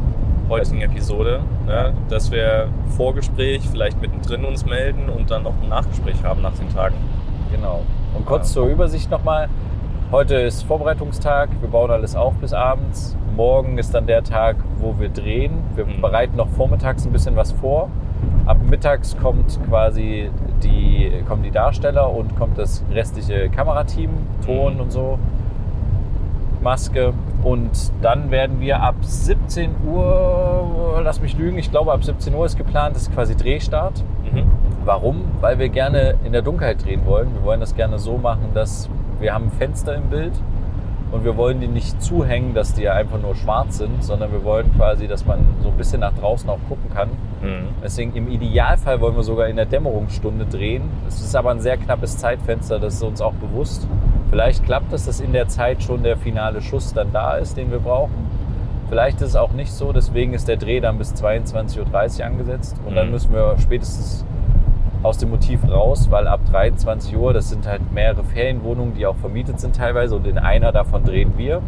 heutigen 0.50 0.82
Episode, 0.82 1.42
ne? 1.66 1.94
dass 2.10 2.32
wir 2.32 2.68
Vorgespräch 2.96 3.62
vielleicht 3.70 4.02
mittendrin 4.02 4.46
uns 4.46 4.66
melden 4.66 5.10
und 5.10 5.30
dann 5.32 5.44
noch 5.44 5.54
ein 5.62 5.70
Nachgespräch 5.70 6.24
haben 6.24 6.42
nach 6.42 6.54
den 6.54 6.70
Tagen. 6.70 6.96
Genau. 7.52 7.82
Und 8.18 8.26
kurz 8.26 8.52
zur 8.54 8.66
Übersicht 8.68 9.12
nochmal. 9.12 9.48
Heute 10.12 10.36
ist 10.36 10.64
Vorbereitungstag. 10.64 11.50
Wir 11.62 11.70
bauen 11.70 11.92
alles 11.92 12.16
auf 12.16 12.34
bis 12.36 12.54
abends. 12.54 13.16
Morgen 13.36 13.78
ist 13.78 13.94
dann 13.94 14.08
der 14.08 14.24
Tag, 14.24 14.56
wo 14.80 14.96
wir 14.98 15.10
drehen. 15.10 15.52
Wir 15.76 15.86
Mhm. 15.86 16.02
bereiten 16.02 16.38
noch 16.38 16.48
vormittags 16.50 17.06
ein 17.06 17.12
bisschen 17.12 17.36
was 17.36 17.52
vor. 17.52 17.90
Ab 18.46 18.58
mittags 18.68 19.16
kommt 19.18 19.60
quasi 19.70 20.32
die, 20.64 21.12
kommen 21.28 21.44
die 21.44 21.52
Darsteller 21.52 22.10
und 22.12 22.36
kommt 22.38 22.58
das 22.58 22.84
restliche 22.92 23.50
Kamerateam, 23.50 24.10
Ton 24.46 24.76
Mhm. 24.76 24.80
und 24.82 24.92
so, 24.92 25.20
Maske. 26.64 27.14
Und 27.44 27.92
dann 28.02 28.32
werden 28.32 28.60
wir 28.60 28.82
ab 28.82 28.96
17 29.02 29.76
Uhr, 29.86 31.00
lass 31.04 31.22
mich 31.22 31.38
lügen, 31.38 31.58
ich 31.60 31.70
glaube 31.70 31.92
ab 31.94 32.04
17 32.04 32.34
Uhr 32.34 32.46
ist 32.46 32.58
geplant, 32.58 32.96
ist 32.96 33.14
quasi 33.14 33.36
Drehstart. 33.36 34.04
Mhm. 34.34 34.44
Warum? 34.88 35.26
Weil 35.42 35.60
wir 35.60 35.68
gerne 35.68 36.16
in 36.24 36.32
der 36.32 36.42
Dunkelheit 36.42 36.84
drehen 36.86 37.06
wollen. 37.06 37.34
Wir 37.34 37.44
wollen 37.44 37.60
das 37.60 37.76
gerne 37.76 38.00
so 38.00 38.18
machen, 38.18 38.52
dass 38.54 38.90
wir 39.20 39.34
haben 39.34 39.52
Fenster 39.52 39.94
im 39.96 40.04
Bild 40.04 40.32
und 41.12 41.26
wir 41.26 41.36
wollen 41.36 41.60
die 41.60 41.68
nicht 41.68 42.02
zuhängen, 42.02 42.54
dass 42.54 42.74
die 42.74 42.84
ja 42.84 42.94
einfach 42.94 43.20
nur 43.22 43.36
schwarz 43.36 43.80
sind, 43.80 44.02
sondern 44.02 44.32
wir 44.32 44.46
wollen 44.46 44.72
quasi, 44.78 45.08
dass 45.08 45.26
man 45.26 45.40
so 45.62 45.70
ein 45.70 45.76
bisschen 45.78 46.00
nach 46.00 46.14
draußen 46.14 46.50
auch 46.50 46.60
gucken 46.70 46.90
kann. 46.94 47.10
Mhm. 47.42 47.68
Deswegen 47.84 48.16
im 48.16 48.32
Idealfall 48.32 49.02
wollen 49.02 49.18
wir 49.18 49.24
sogar 49.24 49.48
in 49.48 49.58
der 49.58 49.66
Dämmerungsstunde 49.66 50.46
drehen. 50.46 50.84
Es 51.06 51.20
ist 51.20 51.36
aber 51.36 51.52
ein 51.52 51.60
sehr 51.60 51.76
knappes 51.76 52.18
Zeitfenster, 52.18 52.80
das 52.80 52.94
ist 52.96 53.04
uns 53.04 53.20
auch 53.22 53.34
bewusst. 53.34 53.86
Vielleicht 54.30 54.64
klappt 54.64 54.94
es, 54.94 55.06
dass 55.06 55.20
in 55.20 55.34
der 55.34 55.50
Zeit 55.50 55.84
schon 55.84 56.02
der 56.04 56.16
finale 56.16 56.62
Schuss 56.62 56.94
dann 56.94 57.12
da 57.12 57.36
ist, 57.36 57.58
den 57.58 57.72
wir 57.72 57.80
brauchen. 57.80 58.14
Vielleicht 58.88 59.20
ist 59.20 59.30
es 59.32 59.36
auch 59.36 59.52
nicht 59.52 59.74
so, 59.74 59.92
deswegen 59.92 60.34
ist 60.34 60.48
der 60.48 60.56
Dreh 60.56 60.80
dann 60.80 60.98
bis 60.98 61.14
22.30 61.14 62.20
Uhr 62.22 62.26
angesetzt 62.26 62.78
und 62.86 62.96
dann 62.96 63.08
Mhm. 63.08 63.12
müssen 63.12 63.34
wir 63.34 63.56
spätestens 63.60 64.24
aus 65.08 65.18
dem 65.18 65.30
Motiv 65.30 65.60
raus, 65.70 66.08
weil 66.12 66.28
ab 66.28 66.42
23 66.52 67.16
Uhr, 67.18 67.34
das 67.34 67.50
sind 67.50 67.66
halt 67.66 67.92
mehrere 67.94 68.24
Ferienwohnungen, 68.24 68.94
die 68.94 69.06
auch 69.06 69.16
vermietet 69.16 69.60
sind 69.60 69.76
teilweise 69.76 70.16
und 70.16 70.28
in 70.28 70.38
einer 70.38 70.72
davon 70.72 71.04
drehen 71.04 71.34
wir. 71.38 71.62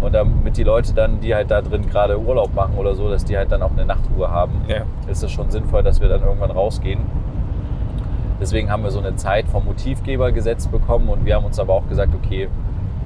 Und 0.00 0.14
damit 0.14 0.56
die 0.56 0.62
Leute 0.62 0.92
dann, 0.94 1.20
die 1.20 1.34
halt 1.34 1.50
da 1.50 1.62
drin 1.62 1.88
gerade 1.88 2.18
Urlaub 2.18 2.54
machen 2.54 2.74
oder 2.76 2.94
so, 2.94 3.08
dass 3.08 3.24
die 3.24 3.36
halt 3.36 3.50
dann 3.52 3.62
auch 3.62 3.70
eine 3.72 3.84
Nachtruhe 3.86 4.30
haben, 4.30 4.52
Ja. 4.68 4.82
ist 5.10 5.22
es 5.22 5.30
schon 5.30 5.50
sinnvoll, 5.50 5.82
dass 5.82 6.00
wir 6.00 6.08
dann 6.08 6.22
irgendwann 6.22 6.50
rausgehen. 6.50 7.00
Deswegen 8.40 8.70
haben 8.70 8.82
wir 8.82 8.90
so 8.90 8.98
eine 9.00 9.16
Zeit 9.16 9.48
vom 9.48 9.64
Motivgeber 9.64 10.32
gesetzt 10.32 10.70
bekommen 10.70 11.08
und 11.08 11.24
wir 11.24 11.34
haben 11.36 11.44
uns 11.46 11.58
aber 11.58 11.72
auch 11.72 11.88
gesagt, 11.88 12.12
okay, 12.14 12.48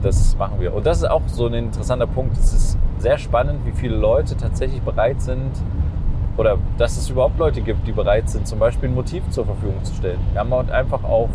das 0.03 0.37
machen 0.37 0.55
wir. 0.59 0.75
Und 0.75 0.87
das 0.87 0.99
ist 0.99 1.11
auch 1.11 1.23
so 1.27 1.47
ein 1.47 1.55
interessanter 1.55 2.07
Punkt. 2.07 2.37
Es 2.37 2.53
ist 2.53 2.79
sehr 2.99 3.19
spannend, 3.19 3.61
wie 3.65 3.73
viele 3.73 3.97
Leute 3.97 4.37
tatsächlich 4.37 4.81
bereit 4.83 5.21
sind 5.21 5.51
oder 6.41 6.57
dass 6.79 6.97
es 6.97 7.11
überhaupt 7.11 7.39
Leute 7.39 7.61
gibt, 7.61 7.87
die 7.87 7.93
bereit 7.93 8.31
sind, 8.31 8.49
zum 8.49 8.59
Beispiel 8.59 8.89
ein 8.89 8.95
Motiv 8.95 9.29
zur 9.29 9.45
Verfügung 9.45 9.85
zu 9.85 9.95
stellen. 9.95 10.19
Wir 10.33 10.41
haben 10.41 10.53
halt 10.55 10.71
einfach 10.71 11.05
auf 11.05 11.29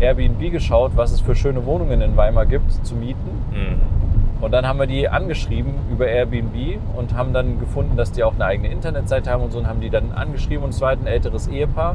Airbnb 0.00 0.50
geschaut, 0.50 0.92
was 0.96 1.12
es 1.12 1.20
für 1.20 1.36
schöne 1.36 1.64
Wohnungen 1.64 2.00
in 2.00 2.16
Weimar 2.16 2.44
gibt 2.44 2.72
zu 2.84 2.96
mieten. 2.96 3.30
Mhm. 3.52 4.42
Und 4.42 4.50
dann 4.50 4.66
haben 4.66 4.80
wir 4.80 4.88
die 4.88 5.08
angeschrieben 5.08 5.74
über 5.92 6.08
Airbnb 6.08 6.80
und 6.96 7.14
haben 7.14 7.32
dann 7.32 7.60
gefunden, 7.60 7.96
dass 7.96 8.10
die 8.10 8.24
auch 8.24 8.34
eine 8.34 8.44
eigene 8.44 8.72
Internetseite 8.72 9.30
haben 9.30 9.44
und 9.44 9.52
so 9.52 9.60
und 9.60 9.68
haben 9.68 9.80
die 9.80 9.90
dann 9.90 10.10
angeschrieben 10.10 10.64
und 10.64 10.70
es 10.70 10.80
war 10.80 10.88
halt 10.88 11.00
ein 11.02 11.06
älteres 11.06 11.46
Ehepaar. 11.46 11.94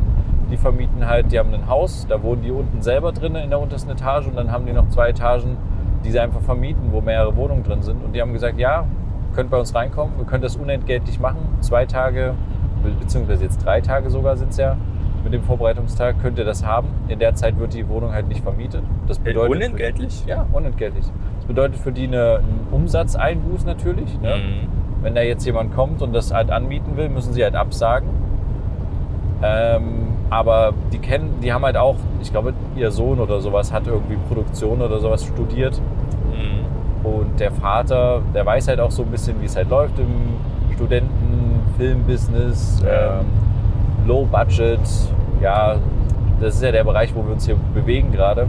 Die 0.50 0.56
vermieten 0.56 1.06
halt, 1.06 1.34
die 1.34 1.40
haben 1.40 1.54
ein 1.54 1.68
Haus, 1.68 2.06
da 2.08 2.24
wohnen 2.24 2.44
die 2.44 2.52
unten 2.52 2.82
selber 2.82 3.12
drin 3.12 3.36
in 3.36 3.50
der 3.50 3.60
untersten 3.60 3.92
Etage 3.92 4.28
und 4.28 4.38
dann 4.38 4.54
haben 4.54 4.66
die 4.66 4.72
noch 4.72 4.88
zwei 4.88 5.10
Etagen, 5.10 5.58
die 6.06 6.12
sie 6.12 6.20
einfach 6.22 6.40
vermieten, 6.40 6.94
wo 6.94 7.02
mehrere 7.02 7.36
Wohnungen 7.36 7.64
drin 7.64 7.82
sind. 7.82 8.02
Und 8.06 8.14
die 8.14 8.22
haben 8.22 8.32
gesagt, 8.32 8.58
ja, 8.58 8.86
könnt 9.36 9.50
bei 9.50 9.58
uns 9.58 9.74
reinkommen, 9.74 10.18
wir 10.18 10.26
können 10.26 10.44
das 10.44 10.56
unentgeltlich 10.56 11.20
machen. 11.20 11.38
Zwei 11.62 11.86
Tage, 11.86 12.34
beziehungsweise 13.00 13.44
jetzt 13.44 13.64
drei 13.64 13.82
Tage 13.82 14.10
sogar 14.10 14.38
sind 14.38 14.52
es 14.52 14.58
ja. 14.58 14.78
Mit 15.24 15.34
dem 15.34 15.44
Vorbereitungstag 15.44 16.22
könnt 16.22 16.38
ihr 16.38 16.46
das 16.46 16.66
haben. 16.66 16.88
In 17.10 17.20
der 17.20 17.36
Zeit 17.36 17.60
wird 17.60 17.74
die 17.74 17.90
Wohnung 17.90 18.14
halt 18.14 18.30
nicht 18.30 18.44
vermietet. 18.44 18.84
Das 19.08 19.20
bedeutet 19.20 19.56
Unentgeltlich? 19.58 20.24
ja, 20.26 20.46
unentgeltlich. 20.54 21.06
Das 21.38 21.46
bedeutet 21.46 21.78
für 21.80 21.92
die 21.92 22.08
eine, 22.08 22.38
einen 22.38 22.68
Umsatzeinbuß 22.72 23.66
natürlich. 23.66 24.22
Ne? 24.22 24.38
Mhm. 24.38 25.04
Wenn 25.04 25.16
da 25.16 25.22
jetzt 25.22 25.46
jemand 25.46 25.76
kommt 25.76 26.02
und 26.02 26.14
das 26.14 26.34
halt 26.34 26.50
anbieten 26.50 26.96
will, 26.96 27.10
müssen 27.10 27.34
sie 27.34 27.44
halt 27.44 27.56
absagen. 27.56 28.08
Ähm, 29.44 30.08
aber 30.30 30.74
die 30.92 31.00
kennen, 31.00 31.40
die 31.42 31.54
haben 31.54 31.64
halt 31.64 31.78
auch, 31.78 31.96
ich 32.22 32.32
glaube, 32.32 32.54
ihr 32.76 32.92
Sohn 32.92 33.20
oder 33.20 33.40
sowas 33.40 33.72
hat 33.72 33.88
irgendwie 33.88 34.18
Produktion 34.28 34.82
oder 34.82 35.00
sowas 35.00 35.26
studiert. 35.26 35.82
Und 37.08 37.40
der 37.40 37.52
Vater, 37.52 38.22
der 38.34 38.46
weiß 38.46 38.68
halt 38.68 38.80
auch 38.80 38.92
so 38.92 39.04
ein 39.04 39.10
bisschen, 39.10 39.40
wie 39.42 39.46
es 39.46 39.56
halt 39.56 39.70
läuft 39.70 39.98
im 40.00 40.36
Studenten-Filmbusiness, 40.76 42.84
Ja. 42.86 43.20
ähm, 43.20 43.26
Low 44.06 44.26
Budget. 44.26 44.80
Ja, 45.42 45.76
das 46.40 46.56
ist 46.56 46.64
ja 46.64 46.72
der 46.72 46.84
Bereich, 46.84 47.14
wo 47.16 47.24
wir 47.26 47.34
uns 47.34 47.46
hier 47.46 47.56
bewegen 47.74 48.12
gerade. 48.12 48.48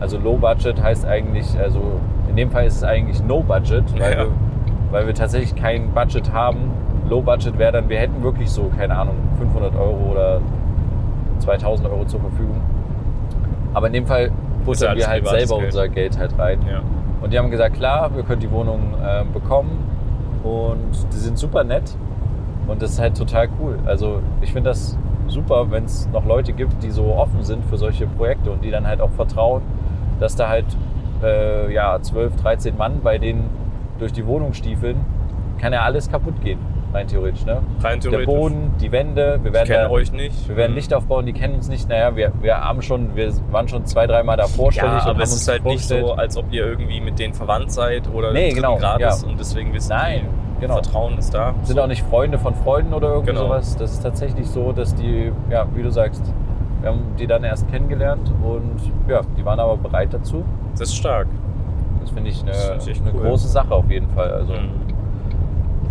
Also 0.00 0.18
Low 0.18 0.36
Budget 0.36 0.82
heißt 0.82 1.06
eigentlich, 1.06 1.46
also 1.58 1.80
in 2.28 2.36
dem 2.36 2.50
Fall 2.50 2.66
ist 2.66 2.76
es 2.76 2.84
eigentlich 2.84 3.22
No 3.24 3.40
Budget, 3.40 3.84
weil, 3.98 4.12
Ja. 4.12 4.18
wir, 4.18 4.26
weil 4.90 5.06
wir 5.06 5.14
tatsächlich 5.14 5.54
kein 5.56 5.90
Budget 5.92 6.32
haben. 6.32 6.70
Low 7.08 7.22
Budget 7.22 7.58
wäre 7.58 7.72
dann, 7.72 7.88
wir 7.88 7.98
hätten 7.98 8.22
wirklich 8.22 8.50
so, 8.50 8.70
keine 8.76 8.96
Ahnung, 8.96 9.14
500 9.38 9.74
Euro 9.76 10.10
oder 10.12 10.40
2000 11.38 11.88
Euro 11.88 12.04
zur 12.04 12.20
Verfügung. 12.20 12.60
Aber 13.74 13.86
in 13.86 13.92
dem 13.92 14.06
Fall 14.06 14.30
alles 14.66 14.80
wir 14.80 14.88
halt 15.08 15.28
selber 15.28 15.56
Geld. 15.58 15.64
unser 15.66 15.88
Geld 15.88 16.18
halt 16.18 16.38
rein. 16.38 16.58
Ja. 16.68 16.80
Und 17.20 17.32
die 17.32 17.38
haben 17.38 17.50
gesagt, 17.50 17.76
klar, 17.76 18.14
wir 18.14 18.22
können 18.22 18.40
die 18.40 18.50
Wohnung 18.50 18.94
ähm, 19.04 19.32
bekommen. 19.32 19.84
Und 20.44 20.92
die 21.12 21.16
sind 21.16 21.38
super 21.38 21.64
nett. 21.64 21.96
Und 22.66 22.82
das 22.82 22.92
ist 22.92 23.00
halt 23.00 23.16
total 23.16 23.48
cool. 23.60 23.78
Also 23.86 24.20
ich 24.40 24.52
finde 24.52 24.70
das 24.70 24.98
super, 25.28 25.70
wenn 25.70 25.84
es 25.84 26.08
noch 26.12 26.24
Leute 26.24 26.52
gibt, 26.52 26.82
die 26.82 26.90
so 26.90 27.14
offen 27.14 27.42
sind 27.42 27.64
für 27.64 27.76
solche 27.76 28.06
Projekte 28.06 28.50
und 28.50 28.64
die 28.64 28.70
dann 28.70 28.86
halt 28.86 29.00
auch 29.00 29.10
vertrauen, 29.10 29.62
dass 30.20 30.36
da 30.36 30.48
halt 30.48 30.66
äh, 31.22 31.72
ja, 31.72 32.00
12, 32.00 32.36
13 32.36 32.76
Mann 32.76 33.00
bei 33.02 33.18
denen 33.18 33.48
durch 33.98 34.12
die 34.12 34.26
Wohnung 34.26 34.52
stiefeln, 34.52 35.00
kann 35.58 35.72
ja 35.72 35.82
alles 35.82 36.10
kaputt 36.10 36.40
gehen, 36.42 36.58
rein 36.94 37.06
theoretisch. 37.06 37.44
Ne? 37.44 37.58
Rein 37.82 38.00
Der 38.00 38.10
theoretisch. 38.10 38.26
Boden, 38.26 38.74
die 38.80 38.90
Wände, 38.92 39.38
wir 39.42 39.52
werden 39.52 39.66
kenne 39.66 39.84
da, 39.84 39.90
euch 39.90 40.12
nicht. 40.12 40.48
wir 40.48 40.56
werden 40.56 40.72
Mhm. 40.72 40.76
Licht 40.76 40.94
aufbauen, 40.94 41.26
die 41.26 41.32
kennen 41.32 41.54
uns 41.56 41.68
nicht. 41.68 41.88
Naja, 41.88 42.14
wir, 42.16 42.32
wir 42.40 42.56
haben 42.58 42.82
schon, 42.82 43.14
wir 43.16 43.32
waren 43.50 43.68
schon 43.68 43.84
zwei, 43.86 44.06
dreimal 44.06 44.36
da 44.36 44.46
vorstellig 44.46 44.92
Ja, 44.98 45.04
und 45.04 45.10
aber 45.10 45.22
es 45.22 45.34
ist 45.34 45.46
halt 45.48 45.64
nicht 45.64 45.84
so, 45.84 46.12
als 46.14 46.36
ob 46.36 46.52
ihr 46.52 46.66
irgendwie 46.66 47.00
mit 47.00 47.18
denen 47.18 47.34
verwandt 47.34 47.70
seid 47.72 48.08
oder 48.12 48.32
Nee, 48.32 48.50
genau, 48.52 48.76
Grades 48.78 49.22
ja. 49.22 49.28
und 49.28 49.38
deswegen 49.38 49.72
wissen 49.74 49.90
Nein, 49.90 50.22
die, 50.56 50.60
genau. 50.62 50.74
Vertrauen 50.74 51.18
ist 51.18 51.34
da. 51.34 51.54
sind 51.62 51.78
auch 51.78 51.86
nicht 51.86 52.02
Freunde 52.04 52.38
von 52.38 52.54
Freunden 52.54 52.94
oder 52.94 53.08
irgendwie 53.08 53.30
Genau. 53.32 53.46
sowas. 53.46 53.76
Das 53.76 53.92
ist 53.92 54.02
tatsächlich 54.02 54.48
so, 54.48 54.72
dass 54.72 54.94
die, 54.94 55.32
ja, 55.50 55.66
wie 55.74 55.82
du 55.82 55.90
sagst, 55.90 56.22
wir 56.82 56.90
haben 56.90 57.02
die 57.18 57.26
dann 57.26 57.42
erst 57.44 57.68
kennengelernt 57.70 58.30
und 58.42 58.80
ja, 59.08 59.20
die 59.36 59.44
waren 59.44 59.58
aber 59.60 59.76
bereit 59.76 60.12
dazu. 60.12 60.44
Das 60.72 60.88
ist 60.88 60.96
stark. 60.96 61.26
Das 62.00 62.10
finde 62.10 62.30
ich 62.30 62.40
eine, 62.42 62.52
find 62.52 62.88
ich 62.88 63.00
eine 63.00 63.12
cool. 63.14 63.22
große 63.30 63.48
Sache 63.48 63.74
auf 63.74 63.90
jeden 63.90 64.08
Fall. 64.10 64.30
Also. 64.30 64.52
Mhm. 64.52 64.85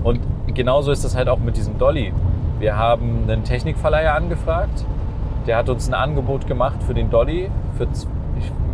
Und 0.05 0.19
genauso 0.53 0.91
ist 0.91 1.03
das 1.03 1.15
halt 1.15 1.27
auch 1.27 1.39
mit 1.39 1.57
diesem 1.57 1.79
Dolly. 1.79 2.13
Wir 2.59 2.77
haben 2.77 3.23
einen 3.27 3.43
Technikverleiher 3.43 4.13
angefragt. 4.13 4.85
Der 5.47 5.57
hat 5.57 5.67
uns 5.67 5.87
ein 5.87 5.95
Angebot 5.95 6.45
gemacht 6.45 6.83
für 6.83 6.93
den 6.93 7.09
Dolly 7.09 7.49
für, 7.75 7.87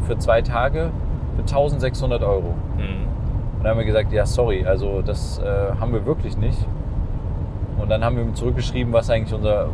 für 0.06 0.18
zwei 0.18 0.42
Tage 0.42 0.90
für 1.38 1.42
1600 1.44 2.22
Euro. 2.22 2.54
Mhm. 2.76 3.08
Und 3.58 3.64
dann 3.64 3.72
haben 3.72 3.78
wir 3.78 3.86
gesagt, 3.86 4.12
ja, 4.12 4.26
sorry, 4.26 4.66
also 4.66 5.02
das 5.02 5.40
äh, 5.40 5.80
haben 5.80 5.94
wir 5.94 6.06
wirklich 6.06 6.38
nicht. 6.38 6.58
Und 7.82 7.90
dann 7.90 8.04
haben 8.04 8.18
wir 8.18 8.24
ihm 8.24 8.36
zurückgeschrieben, 8.36 8.92
was 8.92 9.10
eigentlich 9.10 9.34
unser, 9.34 9.70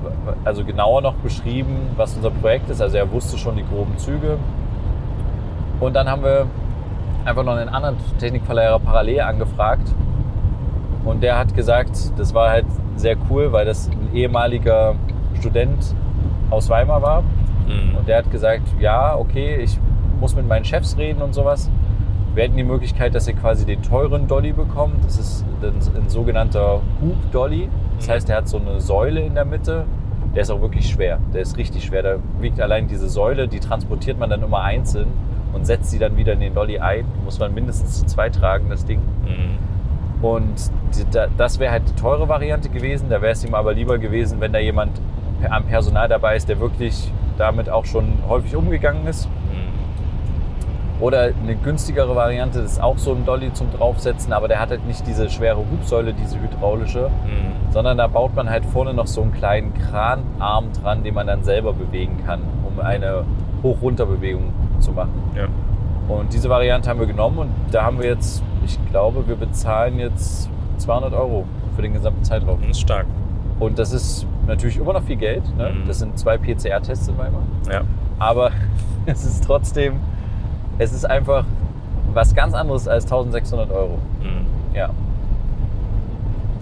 also 0.45 0.63
genauer 0.63 1.01
noch 1.01 1.15
beschrieben, 1.15 1.89
was 1.97 2.15
unser 2.15 2.29
Projekt 2.29 2.69
ist. 2.69 2.81
Also 2.81 2.97
er 2.97 3.11
wusste 3.11 3.35
schon 3.39 3.55
die 3.55 3.65
groben 3.65 3.97
Züge. 3.97 4.37
Und 5.79 5.95
dann 5.95 6.07
haben 6.07 6.23
wir 6.23 6.45
einfach 7.25 7.43
noch 7.43 7.55
einen 7.55 7.69
anderen 7.69 7.97
Technikverleiher 8.19 8.77
parallel 8.77 9.21
angefragt. 9.21 9.91
Und 11.07 11.23
der 11.23 11.37
hat 11.37 11.55
gesagt, 11.55 12.11
das 12.17 12.33
war 12.33 12.49
halt 12.49 12.65
sehr 12.95 13.15
cool, 13.29 13.51
weil 13.51 13.65
das 13.65 13.89
ein 13.89 14.13
ehemaliger 14.15 14.95
Student 15.39 15.95
aus 16.49 16.69
Weimar 16.69 17.01
war. 17.01 17.21
Mhm. 17.21 17.95
Und 17.97 18.07
der 18.07 18.17
hat 18.19 18.31
gesagt, 18.31 18.63
ja, 18.79 19.15
okay, 19.15 19.57
ich 19.57 19.77
muss 20.19 20.35
mit 20.35 20.47
meinen 20.47 20.65
Chefs 20.65 20.97
reden 20.97 21.21
und 21.21 21.33
sowas. 21.33 21.69
Wir 22.33 22.43
hätten 22.43 22.57
die 22.57 22.63
Möglichkeit, 22.63 23.15
dass 23.15 23.27
ihr 23.27 23.33
quasi 23.35 23.65
den 23.65 23.81
teuren 23.81 24.27
Dolly 24.27 24.51
bekommt. 24.51 25.03
Das 25.05 25.17
ist 25.17 25.45
ein, 25.61 26.01
ein 26.03 26.09
sogenannter 26.09 26.81
Hub 27.01 27.31
Dolly. 27.31 27.69
Das 27.97 28.07
Mhm. 28.07 28.11
heißt, 28.11 28.29
der 28.29 28.35
hat 28.37 28.47
so 28.47 28.57
eine 28.57 28.79
Säule 28.79 29.21
in 29.21 29.33
der 29.33 29.45
Mitte. 29.45 29.85
Der 30.35 30.41
ist 30.43 30.51
auch 30.51 30.61
wirklich 30.61 30.87
schwer. 30.87 31.17
Der 31.33 31.41
ist 31.41 31.57
richtig 31.57 31.85
schwer. 31.85 32.03
Da 32.03 32.15
wiegt 32.41 32.59
allein 32.61 32.87
diese 32.87 33.09
Säule, 33.09 33.47
die 33.47 33.59
transportiert 33.59 34.19
man 34.19 34.29
dann 34.29 34.43
immer 34.43 34.61
einzeln 34.61 35.07
und 35.53 35.65
setzt 35.65 35.89
sie 35.89 35.97
dann 35.99 36.15
wieder 36.17 36.33
in 36.33 36.41
den 36.41 36.53
Dolly 36.53 36.77
ein. 36.79 37.05
Muss 37.23 37.39
man 37.39 37.53
mindestens 37.53 37.99
zu 37.99 38.05
zweit 38.05 38.35
tragen, 38.35 38.69
das 38.69 38.85
Ding. 38.85 38.99
Mhm. 39.25 39.57
Und 40.21 40.71
das 41.37 41.59
wäre 41.59 41.71
halt 41.71 41.83
die 41.89 41.95
teure 41.95 42.27
Variante 42.27 42.69
gewesen. 42.69 43.09
Da 43.09 43.21
wäre 43.21 43.33
es 43.33 43.45
ihm 43.45 43.53
aber 43.53 43.73
lieber 43.73 43.97
gewesen, 43.99 44.39
wenn 44.41 44.51
da 44.51 44.59
jemand 44.59 44.99
am 45.49 45.63
Personal 45.65 46.07
dabei 46.07 46.35
ist, 46.35 46.49
der 46.49 46.59
wirklich 46.59 47.11
damit 47.37 47.69
auch 47.69 47.85
schon 47.85 48.13
häufig 48.27 48.55
umgegangen 48.55 49.05
ist. 49.05 49.27
Mhm. 49.27 50.99
Oder 50.99 51.29
eine 51.43 51.55
günstigere 51.55 52.15
Variante, 52.15 52.59
das 52.63 52.71
ist 52.73 52.81
auch 52.81 52.97
so 52.97 53.13
ein 53.13 53.23
Dolly 53.23 53.53
zum 53.53 53.71
Draufsetzen, 53.71 54.33
aber 54.33 54.47
der 54.47 54.59
hat 54.59 54.71
halt 54.71 54.87
nicht 54.87 55.05
diese 55.05 55.29
schwere 55.29 55.57
Hubsäule, 55.57 56.11
diese 56.13 56.39
hydraulische, 56.41 57.09
Mhm. 57.09 57.71
sondern 57.71 57.99
da 57.99 58.07
baut 58.07 58.35
man 58.35 58.49
halt 58.49 58.65
vorne 58.65 58.95
noch 58.95 59.05
so 59.05 59.21
einen 59.21 59.31
kleinen 59.33 59.75
Kranarm 59.75 60.73
dran, 60.81 61.03
den 61.03 61.13
man 61.13 61.27
dann 61.27 61.43
selber 61.43 61.73
bewegen 61.73 62.17
kann, 62.25 62.41
um 62.67 62.79
eine 62.83 63.25
Hoch-Runter-Bewegung 63.61 64.51
zu 64.79 64.91
machen. 64.93 65.21
Ja. 65.35 65.45
Und 66.07 66.33
diese 66.33 66.49
Variante 66.49 66.89
haben 66.89 66.99
wir 66.99 67.05
genommen 67.07 67.37
und 67.37 67.49
da 67.71 67.83
haben 67.83 67.99
wir 67.99 68.07
jetzt, 68.07 68.41
ich 68.67 68.89
glaube, 68.91 69.27
wir 69.27 69.35
bezahlen 69.35 69.97
jetzt 69.99 70.49
200 70.77 71.13
Euro 71.13 71.45
für 71.75 71.81
den 71.81 71.93
gesamten 71.93 72.23
Zeitraum. 72.23 72.59
Das 72.61 72.71
ist 72.71 72.81
stark. 72.81 73.05
Und 73.59 73.79
das 73.79 73.91
ist 73.91 74.25
natürlich 74.45 74.77
immer 74.77 74.93
noch 74.93 75.03
viel 75.03 75.15
Geld. 75.15 75.43
Ne? 75.57 75.71
Mhm. 75.71 75.87
Das 75.87 75.99
sind 75.99 76.17
zwei 76.19 76.37
PCR-Tests 76.37 77.07
in 77.07 77.17
Weimar. 77.17 77.41
Ja. 77.71 77.81
Aber 78.19 78.51
es 79.05 79.25
ist 79.25 79.43
trotzdem, 79.43 79.95
es 80.77 80.93
ist 80.93 81.05
einfach 81.05 81.45
was 82.13 82.35
ganz 82.35 82.53
anderes 82.53 82.87
als 82.87 83.05
1600 83.05 83.71
Euro. 83.71 83.97
Mhm. 84.21 84.75
Ja, 84.75 84.89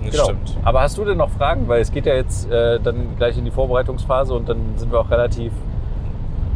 Das 0.04 0.12
genau. 0.12 0.24
stimmt. 0.26 0.58
Aber 0.63 0.82
hast 0.82 0.98
du 0.98 1.06
denn 1.06 1.18
noch 1.18 1.30
Fragen? 1.32 1.68
Weil 1.68 1.82
es 1.82 1.91
geht 1.91 2.06
ja 2.06 2.13
jetzt 2.15 2.50
äh, 2.50 2.80
dann 2.80 3.15
gleich 3.18 3.38
in 3.38 3.46
die 3.46 3.52
Vorbereitungsphase 3.52 4.34
und 4.34 4.48
dann 4.48 4.60
sind 4.78 4.91
wir 4.91 5.00
auch 5.00 5.10
relativ. 5.10 5.52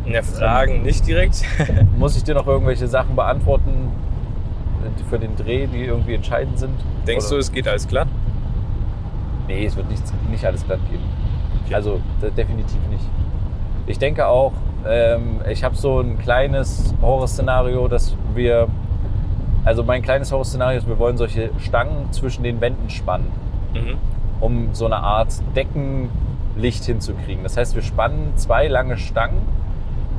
Ja, 0.06 0.22
Fragen 0.24 0.82
nicht 0.84 1.06
direkt. 1.06 1.44
Muss 1.98 2.16
ich 2.18 2.24
dir 2.24 2.34
noch 2.34 2.48
irgendwelche 2.48 2.88
Sachen 2.88 3.16
beantworten 3.16 3.92
für 5.10 5.20
den 5.20 5.36
Dreh, 5.36 5.68
die 5.68 5.84
irgendwie 5.86 6.16
entscheidend 6.16 6.58
sind? 6.60 6.74
Denkst 7.08 7.26
Oder- 7.28 7.36
du, 7.36 7.40
es 7.40 7.52
geht 7.52 7.68
alles 7.68 7.88
glatt? 7.88 8.08
Nee, 9.48 9.66
es 9.66 9.76
wird 9.76 9.90
nichts, 9.90 10.14
nicht 10.30 10.46
alles 10.46 10.66
glatt 10.66 10.80
gehen. 10.90 11.02
Okay. 11.66 11.74
Also 11.76 12.00
de- 12.22 12.32
definitiv 12.32 12.80
nicht. 12.90 13.04
Ich 13.88 13.98
denke 13.98 14.28
auch, 14.28 14.54
ähm, 14.88 15.42
ich 15.50 15.64
habe 15.64 15.76
so 15.76 16.00
ein 16.00 16.20
kleines 16.20 16.94
Horrorszenario, 17.02 17.88
dass 17.88 18.16
wir, 18.36 18.68
also 19.66 19.84
mein 19.84 20.02
kleines 20.04 20.32
Horrorszenario 20.32 20.78
ist, 20.78 20.88
wir 20.88 21.00
wollen 21.00 21.18
solche 21.18 21.50
Stangen 21.60 22.12
zwischen 22.12 22.44
den 22.44 22.62
Wänden 22.62 22.90
spannen, 22.90 23.32
Mhm. 23.74 23.98
um 24.40 24.70
so 24.74 24.86
eine 24.86 24.98
Art 24.98 25.34
Deckenlicht 25.56 26.86
hinzukriegen. 26.86 27.42
Das 27.44 27.58
heißt, 27.58 27.74
wir 27.76 27.82
spannen 27.82 28.34
zwei 28.36 28.68
lange 28.68 28.98
Stangen 28.98 29.42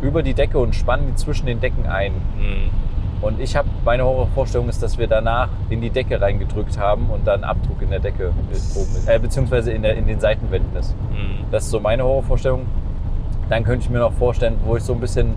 über 0.02 0.22
die 0.24 0.34
Decke 0.34 0.58
und 0.58 0.74
spannen 0.74 1.06
die 1.08 1.14
zwischen 1.14 1.46
den 1.46 1.60
Decken 1.60 1.86
ein. 1.86 2.12
Mhm. 2.12 2.70
Und 3.20 3.40
ich 3.40 3.54
habe, 3.54 3.68
meine 3.84 4.04
Horrorvorstellung 4.04 4.68
ist, 4.68 4.82
dass 4.82 4.96
wir 4.96 5.06
danach 5.06 5.48
in 5.68 5.80
die 5.80 5.90
Decke 5.90 6.20
reingedrückt 6.20 6.78
haben 6.78 7.10
und 7.10 7.26
dann 7.26 7.44
Abdruck 7.44 7.82
in 7.82 7.90
der 7.90 8.00
Decke 8.00 8.28
oben 8.28 8.48
ist, 8.50 9.08
äh, 9.08 9.18
beziehungsweise 9.18 9.72
in, 9.72 9.82
der, 9.82 9.96
in 9.96 10.06
den 10.06 10.20
Seitenwänden 10.20 10.74
ist. 10.76 10.94
Mhm. 11.10 11.44
Das 11.50 11.64
ist 11.64 11.70
so 11.70 11.80
meine 11.80 12.04
Horrorvorstellung. 12.04 12.66
Dann 13.50 13.64
könnte 13.64 13.84
ich 13.84 13.90
mir 13.90 13.98
noch 13.98 14.12
vorstellen, 14.12 14.56
wo 14.64 14.76
ich 14.76 14.82
so 14.82 14.94
ein 14.94 15.00
bisschen 15.00 15.34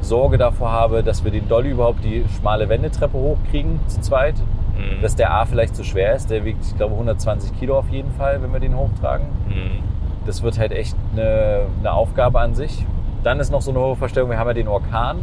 Sorge 0.00 0.36
davor 0.36 0.72
habe, 0.72 1.04
dass 1.04 1.22
wir 1.22 1.30
den 1.30 1.48
Dolly 1.48 1.70
überhaupt 1.70 2.04
die 2.04 2.24
schmale 2.38 2.68
Wendetreppe 2.68 3.16
hochkriegen 3.16 3.78
zu 3.86 4.00
zweit. 4.00 4.34
Mhm. 4.76 5.02
Dass 5.02 5.14
der 5.14 5.32
A 5.32 5.44
vielleicht 5.44 5.76
zu 5.76 5.84
schwer 5.84 6.16
ist. 6.16 6.30
Der 6.30 6.44
wiegt, 6.44 6.64
ich 6.64 6.76
glaube, 6.76 6.94
120 6.94 7.58
Kilo 7.58 7.78
auf 7.78 7.88
jeden 7.90 8.10
Fall, 8.12 8.42
wenn 8.42 8.52
wir 8.52 8.60
den 8.60 8.76
hochtragen. 8.76 9.26
Mhm. 9.48 9.84
Das 10.26 10.42
wird 10.42 10.58
halt 10.58 10.72
echt 10.72 10.96
eine, 11.12 11.66
eine 11.78 11.92
Aufgabe 11.92 12.40
an 12.40 12.54
sich. 12.54 12.84
Dann 13.22 13.38
ist 13.38 13.52
noch 13.52 13.62
so 13.62 13.70
eine 13.70 13.80
hohe 13.80 13.96
Verstellung, 13.96 14.30
wir 14.30 14.38
haben 14.38 14.48
ja 14.48 14.54
den 14.54 14.68
Orkan. 14.68 15.18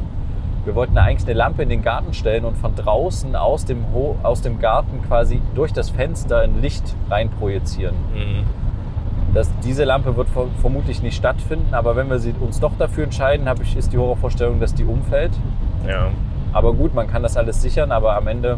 Wir 0.66 0.76
wollten 0.76 0.98
eigentlich 0.98 1.28
eine 1.28 1.38
Lampe 1.38 1.64
in 1.64 1.70
den 1.70 1.82
Garten 1.82 2.14
stellen 2.14 2.46
und 2.46 2.58
von 2.58 2.76
draußen 2.76 3.36
aus 3.36 3.66
dem, 3.66 3.86
aus 4.24 4.42
dem 4.42 4.60
Garten 4.60 5.02
quasi 5.08 5.42
durch 5.56 5.74
das 5.74 5.90
Fenster 5.90 6.42
ein 6.42 6.62
Licht 6.62 6.96
rein 7.10 7.30
projizieren. 7.30 7.96
Mhm. 8.14 8.44
Das, 9.34 9.52
diese 9.64 9.84
Lampe 9.84 10.16
wird 10.18 10.30
ver 10.30 10.48
vermutlich 10.60 11.04
nicht 11.04 11.16
stattfinden, 11.16 11.74
aber 11.74 11.96
wenn 11.96 12.10
wir 12.10 12.20
sie, 12.20 12.34
uns 12.40 12.60
doch 12.60 12.74
dafür 12.78 13.04
entscheiden, 13.04 13.48
habe 13.48 13.64
ich, 13.64 13.78
ist 13.78 13.94
die 13.94 13.98
Horrorvorstellung, 13.98 14.60
dass 14.60 14.74
die 14.74 14.86
umfällt. 14.86 15.32
Ja. 15.88 16.08
Aber 16.52 16.74
gut, 16.74 16.96
man 16.96 17.08
kann 17.08 17.22
das 17.22 17.38
alles 17.38 17.62
sichern, 17.62 17.92
aber 17.92 18.16
am 18.16 18.28
Ende 18.28 18.58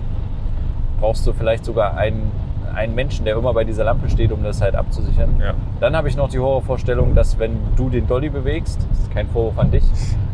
brauchst 1.00 1.28
du 1.28 1.34
vielleicht 1.34 1.66
sogar 1.66 1.98
einen, 1.98 2.32
einen 2.74 2.96
Menschen, 2.96 3.26
der 3.26 3.36
immer 3.36 3.54
bei 3.54 3.66
dieser 3.66 3.84
Lampe 3.84 4.10
steht, 4.10 4.32
um 4.32 4.44
das 4.44 4.62
halt 4.62 4.76
abzusichern. 4.76 5.36
Ja. 5.42 5.54
Dann 5.82 5.96
habe 5.96 6.08
ich 6.08 6.16
noch 6.16 6.30
die 6.30 6.40
Horrorvorstellung, 6.40 7.16
dass 7.16 7.38
wenn 7.38 7.58
du 7.76 7.90
den 7.90 8.08
Dolly 8.08 8.30
bewegst, 8.30 8.88
das 8.90 9.00
ist 9.00 9.12
kein 9.12 9.28
Vorwurf 9.28 9.60
an 9.60 9.72
dich, 9.72 9.84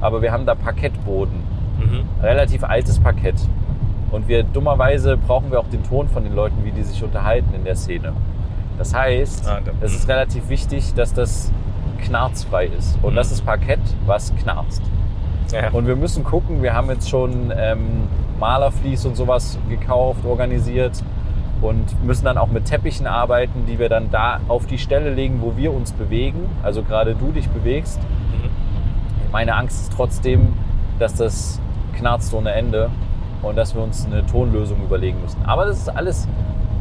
aber 0.01 0.21
wir 0.21 0.31
haben 0.31 0.45
da 0.45 0.53
Parkettboden, 0.53 1.56
Mhm. 1.79 2.03
relativ 2.21 2.63
altes 2.63 2.99
Parkett. 2.99 3.35
Und 4.11 4.27
wir 4.27 4.43
dummerweise 4.43 5.17
brauchen 5.17 5.51
wir 5.51 5.59
auch 5.59 5.67
den 5.67 5.83
Ton 5.83 6.07
von 6.07 6.23
den 6.23 6.33
Leuten, 6.33 6.63
wie 6.63 6.71
die 6.71 6.83
sich 6.83 7.03
unterhalten 7.03 7.53
in 7.53 7.65
der 7.65 7.75
Szene. 7.75 8.13
Das 8.77 8.93
heißt, 8.93 9.47
Ah, 9.47 9.59
es 9.81 9.93
ist 9.93 10.07
relativ 10.07 10.49
wichtig, 10.49 10.93
dass 10.93 11.13
das 11.13 11.51
knarzfrei 11.99 12.67
ist. 12.67 12.97
Und 13.01 13.15
das 13.15 13.31
ist 13.31 13.45
Parkett, 13.45 13.79
was 14.05 14.33
knarzt. 14.35 14.81
Ja. 15.51 15.69
Und 15.71 15.87
wir 15.87 15.95
müssen 15.95 16.23
gucken, 16.23 16.61
wir 16.61 16.73
haben 16.73 16.89
jetzt 16.89 17.09
schon 17.09 17.51
ähm, 17.55 18.07
Malerflies 18.39 19.05
und 19.05 19.15
sowas 19.15 19.57
gekauft, 19.69 20.25
organisiert 20.25 21.03
und 21.61 22.03
müssen 22.05 22.25
dann 22.25 22.37
auch 22.37 22.47
mit 22.47 22.65
Teppichen 22.65 23.07
arbeiten, 23.07 23.65
die 23.65 23.79
wir 23.79 23.89
dann 23.89 24.11
da 24.11 24.41
auf 24.47 24.67
die 24.67 24.77
Stelle 24.77 25.13
legen, 25.13 25.41
wo 25.41 25.57
wir 25.57 25.73
uns 25.73 25.91
bewegen. 25.91 26.49
Also 26.63 26.83
gerade 26.83 27.15
du 27.15 27.31
dich 27.31 27.49
bewegst. 27.49 27.99
Mhm. 27.99 29.31
Meine 29.31 29.55
Angst 29.55 29.83
ist 29.83 29.93
trotzdem, 29.93 30.53
dass 30.99 31.15
das 31.15 31.59
knarzt 31.97 32.33
ohne 32.33 32.51
Ende 32.51 32.89
und 33.41 33.57
dass 33.57 33.75
wir 33.75 33.81
uns 33.81 34.05
eine 34.05 34.25
Tonlösung 34.25 34.81
überlegen 34.83 35.21
müssen. 35.21 35.41
Aber 35.45 35.65
das 35.65 35.77
ist 35.77 35.89
alles, 35.89 36.27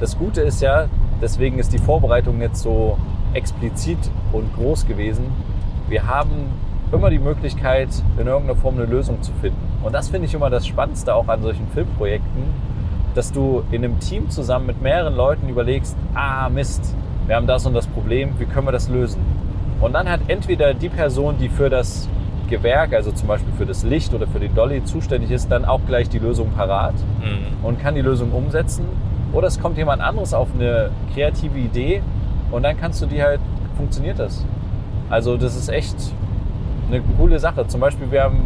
das 0.01 0.17
Gute 0.19 0.43
ist 0.43 0.61
ja, 0.63 0.87
deswegen 1.21 1.59
ist 1.59 1.73
die 1.73 1.79
Vorbereitung 1.79 2.41
jetzt 2.41 2.63
so 2.63 2.97
explizit 3.35 3.99
und 4.33 4.55
groß 4.55 4.87
gewesen. 4.87 5.27
Wir 5.89 6.07
haben 6.07 6.53
immer 6.93 7.11
die 7.11 7.19
Möglichkeit, 7.19 7.89
in 8.19 8.27
irgendeiner 8.27 8.59
Form 8.59 8.77
eine 8.77 8.87
Lösung 8.87 9.23
zu 9.23 9.33
finden. 9.41 9.59
Und 9.83 9.93
das 9.93 10.09
finde 10.09 10.27
ich 10.27 10.35
immer 10.35 10.51
das 10.51 10.67
Spannendste 10.67 11.15
auch 11.15 11.29
an 11.29 11.43
solchen 11.43 11.67
Filmprojekten, 11.69 12.43
dass 13.15 13.33
du 13.33 13.65
in 13.71 13.85
einem 13.85 13.99
Team 13.99 14.31
zusammen 14.31 14.67
mit 14.67 14.83
mehreren 14.83 15.15
Leuten 15.15 15.49
überlegst, 15.49 15.97
ah 16.15 16.49
Mist, 16.49 16.95
wir 17.27 17.37
haben 17.37 17.47
das 17.47 17.67
und 17.67 17.75
das 17.75 17.87
Problem, 17.87 18.39
wie 18.39 18.45
können 18.45 18.67
wir 18.67 18.73
das 18.73 18.89
lösen? 18.89 19.21
Und 19.81 19.95
dann 19.95 20.09
hat 20.09 20.21
entweder 20.29 20.75
die 20.75 20.89
Person, 20.89 21.37
die 21.39 21.49
für 21.49 21.69
das 21.69 22.09
Gewerk, 22.49 22.93
also 22.95 23.11
zum 23.13 23.29
Beispiel 23.29 23.53
für 23.57 23.67
das 23.67 23.83
Licht 23.85 24.15
oder 24.15 24.27
für 24.27 24.39
den 24.41 24.55
Dolly 24.55 24.85
zuständig 24.85 25.31
ist, 25.31 25.51
dann 25.51 25.65
auch 25.65 25.81
gleich 25.87 26.09
die 26.09 26.19
Lösung 26.19 26.51
parat 26.51 26.95
Mhm. 27.23 27.65
und 27.67 27.81
kann 27.81 27.95
die 27.95 28.01
Lösung 28.03 28.33
umsetzen. 28.33 28.85
Oder 29.33 29.49
es 29.49 29.61
kommt 29.61 29.77
jemand 29.77 30.01
anderes 30.03 30.33
auf 30.33 30.49
eine 30.55 30.91
kreative 31.15 31.59
Idee 31.59 32.03
und 32.51 32.63
dann 32.63 32.77
kannst 32.79 33.03
du 33.03 33.07
die 33.07 33.23
halt, 33.23 33.41
funktioniert 33.77 34.19
das. 34.19 34.45
Also 35.11 35.37
das 35.37 35.57
ist 35.57 35.69
echt 35.69 35.97
eine 36.89 37.01
coole 37.19 37.39
Sache. 37.39 37.67
Zum 37.67 37.81
Beispiel, 37.81 38.11
wir 38.11 38.23
haben 38.23 38.41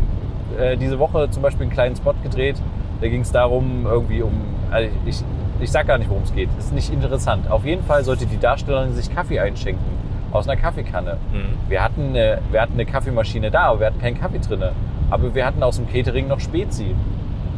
äh, 0.58 0.76
diese 0.76 0.98
Woche 0.98 1.28
zum 1.30 1.42
Beispiel 1.42 1.62
einen 1.62 1.72
kleinen 1.72 1.96
Spot 1.96 2.14
gedreht. 2.22 2.60
Da 3.00 3.08
ging 3.08 3.20
es 3.20 3.30
darum, 3.32 3.86
irgendwie 3.86 4.22
um, 4.22 4.32
also 4.70 4.88
ich, 5.06 5.22
ich 5.60 5.70
sag 5.70 5.86
gar 5.86 5.98
nicht, 5.98 6.10
worum 6.10 6.22
es 6.22 6.34
geht. 6.34 6.48
Ist 6.58 6.72
nicht 6.74 6.92
interessant. 6.92 7.50
Auf 7.50 7.64
jeden 7.64 7.82
Fall 7.84 8.02
sollte 8.04 8.26
die 8.26 8.38
Darstellerin 8.38 8.92
sich 8.94 9.14
Kaffee 9.14 9.38
einschenken 9.40 9.84
aus 10.32 10.48
einer 10.48 10.60
Kaffeekanne. 10.60 11.18
Mhm. 11.32 11.70
Wir 11.70 11.82
hatten, 11.82 12.10
eine, 12.10 12.38
wir 12.50 12.60
hatten 12.60 12.74
eine 12.74 12.86
Kaffeemaschine 12.86 13.50
da, 13.50 13.62
aber 13.64 13.80
wir 13.80 13.86
hatten 13.88 14.00
keinen 14.00 14.20
Kaffee 14.20 14.38
drin. 14.38 14.62
Aber 15.10 15.34
wir 15.34 15.44
hatten 15.44 15.62
aus 15.62 15.76
dem 15.76 15.88
Catering 15.88 16.28
noch 16.28 16.40
Spezi. 16.40 16.94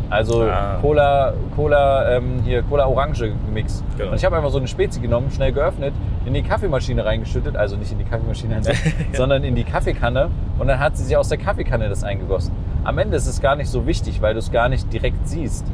Also 0.08 0.42
Ah. 0.42 0.76
Cola, 0.82 1.32
Cola, 1.56 2.16
ähm, 2.16 2.42
hier 2.44 2.62
Cola 2.62 2.87
Orange 2.87 3.32
Mix. 3.52 3.82
Genau. 3.96 4.11
Und 4.11 4.16
ich 4.16 4.24
habe 4.26 4.37
einfach 4.37 4.50
so 4.50 4.58
eine 4.58 4.68
Spezi 4.68 5.00
genommen, 5.00 5.30
schnell 5.30 5.52
geöffnet, 5.52 5.94
in 6.26 6.35
die 6.35 6.42
Kaffeemaschine 6.42 7.02
reingeschüttet, 7.04 7.56
also 7.56 7.76
nicht 7.76 7.92
in 7.92 7.98
die 7.98 8.04
Kaffeemaschine, 8.04 8.62
sich, 8.62 8.78
sondern 9.14 9.42
in 9.42 9.54
die 9.54 9.64
Kaffeekanne. 9.64 10.28
Und 10.58 10.68
dann 10.68 10.78
hat 10.80 10.98
sie 10.98 11.04
sich 11.04 11.16
aus 11.16 11.30
der 11.30 11.38
Kaffeekanne 11.38 11.88
das 11.88 12.04
eingegossen. 12.04 12.52
Am 12.85 12.98
Ende 12.98 13.16
ist 13.16 13.26
es 13.26 13.40
gar 13.40 13.56
nicht 13.56 13.68
so 13.70 13.87
wichtig, 13.87 14.20
weil 14.20 14.35
du 14.35 14.40
es 14.40 14.52
gar 14.52 14.68
nicht 14.68 14.92
direkt 14.92 15.26
siehst, 15.26 15.64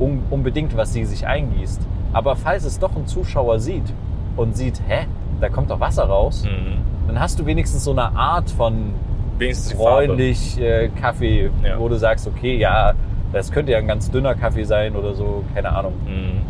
un 0.00 0.24
unbedingt, 0.30 0.76
was 0.76 0.92
sie 0.92 1.04
sich 1.04 1.24
eingießt. 1.26 1.80
Aber 2.12 2.34
falls 2.34 2.64
es 2.64 2.80
doch 2.80 2.96
ein 2.96 3.06
Zuschauer 3.06 3.60
sieht 3.60 3.92
und 4.36 4.56
sieht, 4.56 4.80
hä, 4.88 5.06
da 5.40 5.48
kommt 5.48 5.70
doch 5.70 5.80
Wasser 5.80 6.04
raus, 6.04 6.44
Mhm. 6.44 6.78
dann 7.08 7.20
hast 7.20 7.38
du 7.38 7.46
wenigstens 7.46 7.84
so 7.84 7.90
eine 7.92 8.14
Art 8.16 8.50
von 8.50 8.94
Wenigstens 9.38 9.74
freundlich 9.74 10.58
äh, 10.60 10.88
Kaffee, 11.00 11.50
Ja. 11.62 11.78
wo 11.78 11.88
du 11.88 11.96
sagst, 11.98 12.26
okay, 12.26 12.56
ja, 12.56 12.92
das 13.32 13.52
könnte 13.52 13.72
ja 13.72 13.78
ein 13.78 13.86
ganz 13.86 14.10
dünner 14.10 14.34
Kaffee 14.34 14.64
sein 14.64 14.96
oder 14.96 15.12
so, 15.14 15.44
keine 15.54 15.70
Ahnung. 15.76 15.92
Mhm. 16.06 16.40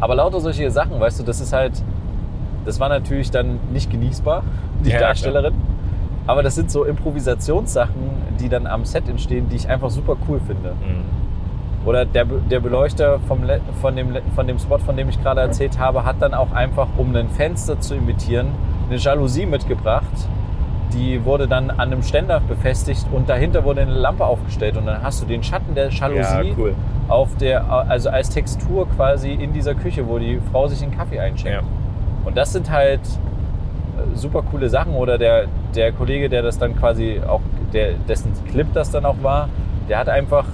Aber 0.00 0.14
lauter 0.14 0.40
solche 0.40 0.70
Sachen, 0.70 0.98
weißt 0.98 1.20
du, 1.20 1.24
das 1.24 1.40
ist 1.40 1.52
halt, 1.52 1.82
das 2.64 2.80
war 2.80 2.88
natürlich 2.88 3.30
dann 3.30 3.58
nicht 3.72 3.90
genießbar, 3.90 4.42
die 4.84 4.90
Ja, 4.90 4.98
Darstellerin. 4.98 5.54
Aber 6.26 6.42
das 6.42 6.54
sind 6.54 6.70
so 6.70 6.84
Improvisationssachen, 6.84 7.94
die 8.40 8.48
dann 8.48 8.66
am 8.66 8.84
Set 8.84 9.08
entstehen, 9.08 9.48
die 9.50 9.56
ich 9.56 9.68
einfach 9.68 9.90
super 9.90 10.16
cool 10.28 10.40
finde. 10.46 10.70
Mhm. 10.70 11.21
Oder 11.84 12.04
der, 12.04 12.24
der 12.24 12.60
Beleuchter 12.60 13.18
vom, 13.26 13.40
von, 13.80 13.96
dem, 13.96 14.16
von 14.34 14.46
dem 14.46 14.58
Spot, 14.58 14.78
von 14.78 14.96
dem 14.96 15.08
ich 15.08 15.20
gerade 15.20 15.40
erzählt 15.40 15.78
habe, 15.78 16.04
hat 16.04 16.16
dann 16.20 16.32
auch 16.34 16.52
einfach, 16.52 16.86
um 16.96 17.14
ein 17.16 17.28
Fenster 17.28 17.80
zu 17.80 17.94
imitieren, 17.94 18.48
eine 18.88 18.98
Jalousie 18.98 19.46
mitgebracht. 19.46 20.04
Die 20.92 21.24
wurde 21.24 21.48
dann 21.48 21.70
an 21.70 21.80
einem 21.80 22.02
Ständer 22.02 22.40
befestigt 22.40 23.06
und 23.12 23.28
dahinter 23.28 23.64
wurde 23.64 23.80
eine 23.80 23.94
Lampe 23.94 24.24
aufgestellt. 24.24 24.76
Und 24.76 24.86
dann 24.86 25.02
hast 25.02 25.22
du 25.22 25.26
den 25.26 25.42
Schatten 25.42 25.74
der 25.74 25.88
Ja, 25.88 26.08
Jalousie 26.08 26.54
cool. 26.56 26.74
auf 27.08 27.34
der, 27.36 27.68
also 27.70 28.10
als 28.10 28.28
Textur 28.28 28.86
quasi 28.90 29.32
in 29.32 29.52
dieser 29.52 29.74
Küche, 29.74 30.06
wo 30.06 30.18
die 30.18 30.38
Frau 30.52 30.68
sich 30.68 30.82
einen 30.82 30.96
Kaffee 30.96 31.18
einschenkt. 31.18 31.62
Ja. 31.62 31.66
Und 32.24 32.36
das 32.36 32.52
sind 32.52 32.70
halt 32.70 33.00
äh, 33.00 34.16
super 34.16 34.42
coole 34.42 34.68
Sachen. 34.68 34.94
Oder 34.94 35.18
der, 35.18 35.46
der 35.74 35.92
Kollege, 35.92 36.28
der 36.28 36.42
das 36.42 36.58
dann 36.58 36.76
quasi 36.76 37.20
auch, 37.26 37.40
der, 37.72 37.94
dessen 38.06 38.32
Clip 38.50 38.66
das 38.74 38.90
dann 38.90 39.06
auch 39.06 39.16
war, 39.22 39.48
der 39.88 39.98
hat 39.98 40.08
einfach 40.08 40.44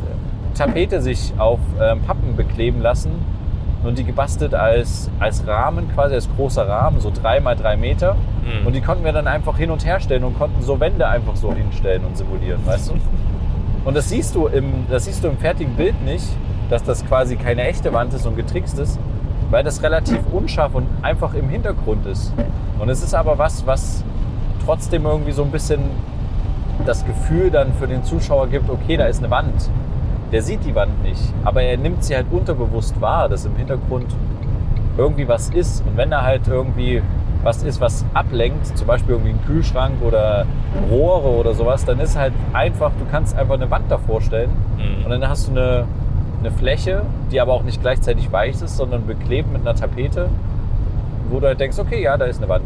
Tapete 0.59 1.01
sich 1.01 1.33
auf 1.39 1.61
ähm, 1.81 2.01
Pappen 2.03 2.37
bekleben 2.37 2.81
lassen 2.81 3.11
und 3.85 3.97
die 3.97 4.05
gebastelt 4.05 4.55
als, 4.55 5.09
als 5.21 5.47
Rahmen, 5.47 5.89
quasi 5.95 6.15
als 6.15 6.29
großer 6.37 6.69
Rahmen, 6.69 7.01
so 7.01 7.13
drei 7.15 7.41
mal 7.41 7.55
drei 7.55 7.77
Meter. 7.77 8.15
Mhm. 8.15 8.67
Und 8.67 8.75
die 8.75 8.81
konnten 8.81 9.05
wir 9.05 9.13
dann 9.13 9.29
einfach 9.29 9.57
hin 9.57 9.71
und 9.71 9.87
her 9.87 10.01
stellen 10.01 10.25
und 10.25 10.37
konnten 10.37 10.63
so 10.63 10.81
Wände 10.81 11.07
einfach 11.07 11.37
so 11.37 11.53
hinstellen 11.53 12.05
und 12.05 12.17
simulieren, 12.17 12.65
weißt 12.67 12.91
du? 12.91 12.95
Und 13.85 13.97
das 13.97 14.11
siehst 14.11 14.35
du 14.35 14.49
im, 14.49 14.87
das 14.91 15.07
siehst 15.07 15.25
du 15.25 15.29
im 15.29 15.39
fertigen 15.39 15.75
Bild 15.75 15.95
nicht, 16.05 16.27
dass 16.69 16.83
das 16.83 17.07
quasi 17.07 17.37
keine 17.37 17.63
echte 17.63 17.91
Wand 17.95 18.13
ist 18.13 18.27
und 18.27 18.37
getrickst 18.37 18.79
ist, 18.79 18.99
weil 19.51 19.65
das 19.65 19.83
relativ 19.83 20.19
unscharf 20.31 20.75
und 20.75 20.87
einfach 21.01 21.33
im 21.33 21.49
Hintergrund 21.49 22.05
ist. 22.05 22.35
Und 22.79 22.91
es 22.91 23.03
ist 23.03 23.15
aber 23.15 23.39
was, 23.39 23.67
was 23.67 24.05
trotzdem 24.67 25.07
irgendwie 25.07 25.33
so 25.33 25.43
ein 25.43 25.51
bisschen 25.51 25.81
das 26.85 27.07
Gefühl 27.07 27.51
dann 27.51 27.73
für 27.75 27.87
den 27.87 28.05
Zuschauer 28.05 28.49
gibt, 28.49 28.69
okay, 28.69 28.99
da 28.99 29.07
ist 29.07 29.21
eine 29.21 29.31
Wand. 29.31 29.71
Der 30.33 30.43
sieht 30.43 30.65
die 30.65 30.75
Wand 30.75 31.03
nicht, 31.03 31.23
aber 31.45 31.63
er 31.63 31.77
nimmt 31.79 32.05
sie 32.05 32.15
halt 32.15 32.27
unterbewusst 32.31 33.01
wahr, 33.01 33.29
dass 33.29 33.47
im 33.47 33.57
Hintergrund 33.57 34.07
irgendwie 34.99 35.27
was 35.27 35.49
ist. 35.51 35.83
Und 35.87 35.97
wenn 35.97 36.11
da 36.11 36.23
halt 36.23 36.47
irgendwie 36.49 37.03
was 37.45 37.63
ist, 37.63 37.81
was 37.81 38.05
ablenkt, 38.15 38.67
zum 38.77 38.87
Beispiel 38.87 39.13
irgendwie 39.13 39.31
ein 39.31 39.41
Kühlschrank 39.47 39.95
oder 40.03 40.45
Rohre 40.91 41.29
oder 41.29 41.55
sowas, 41.55 41.85
dann 41.85 42.01
ist 42.01 42.17
halt 42.19 42.33
einfach, 42.53 42.91
du 42.99 43.07
kannst 43.11 43.37
einfach 43.39 43.55
eine 43.55 43.71
Wand 43.71 43.91
davor 43.91 44.21
stellen 44.21 44.51
Mhm. 44.77 45.05
und 45.05 45.11
dann 45.11 45.29
hast 45.29 45.47
du 45.47 45.53
eine, 45.53 45.85
eine 46.41 46.51
Fläche, 46.51 47.03
die 47.33 47.41
aber 47.41 47.53
auch 47.53 47.63
nicht 47.63 47.81
gleichzeitig 47.81 48.31
weich 48.33 48.61
ist, 48.61 48.77
sondern 48.77 49.07
beklebt 49.07 49.51
mit 49.53 49.63
einer 49.63 49.75
Tapete, 49.75 50.29
wo 51.31 51.39
du 51.41 51.47
halt 51.47 51.61
denkst, 51.61 51.79
okay, 51.79 52.03
ja, 52.03 52.17
da 52.17 52.25
ist 52.27 52.39
eine 52.39 52.49
Wand. 52.49 52.65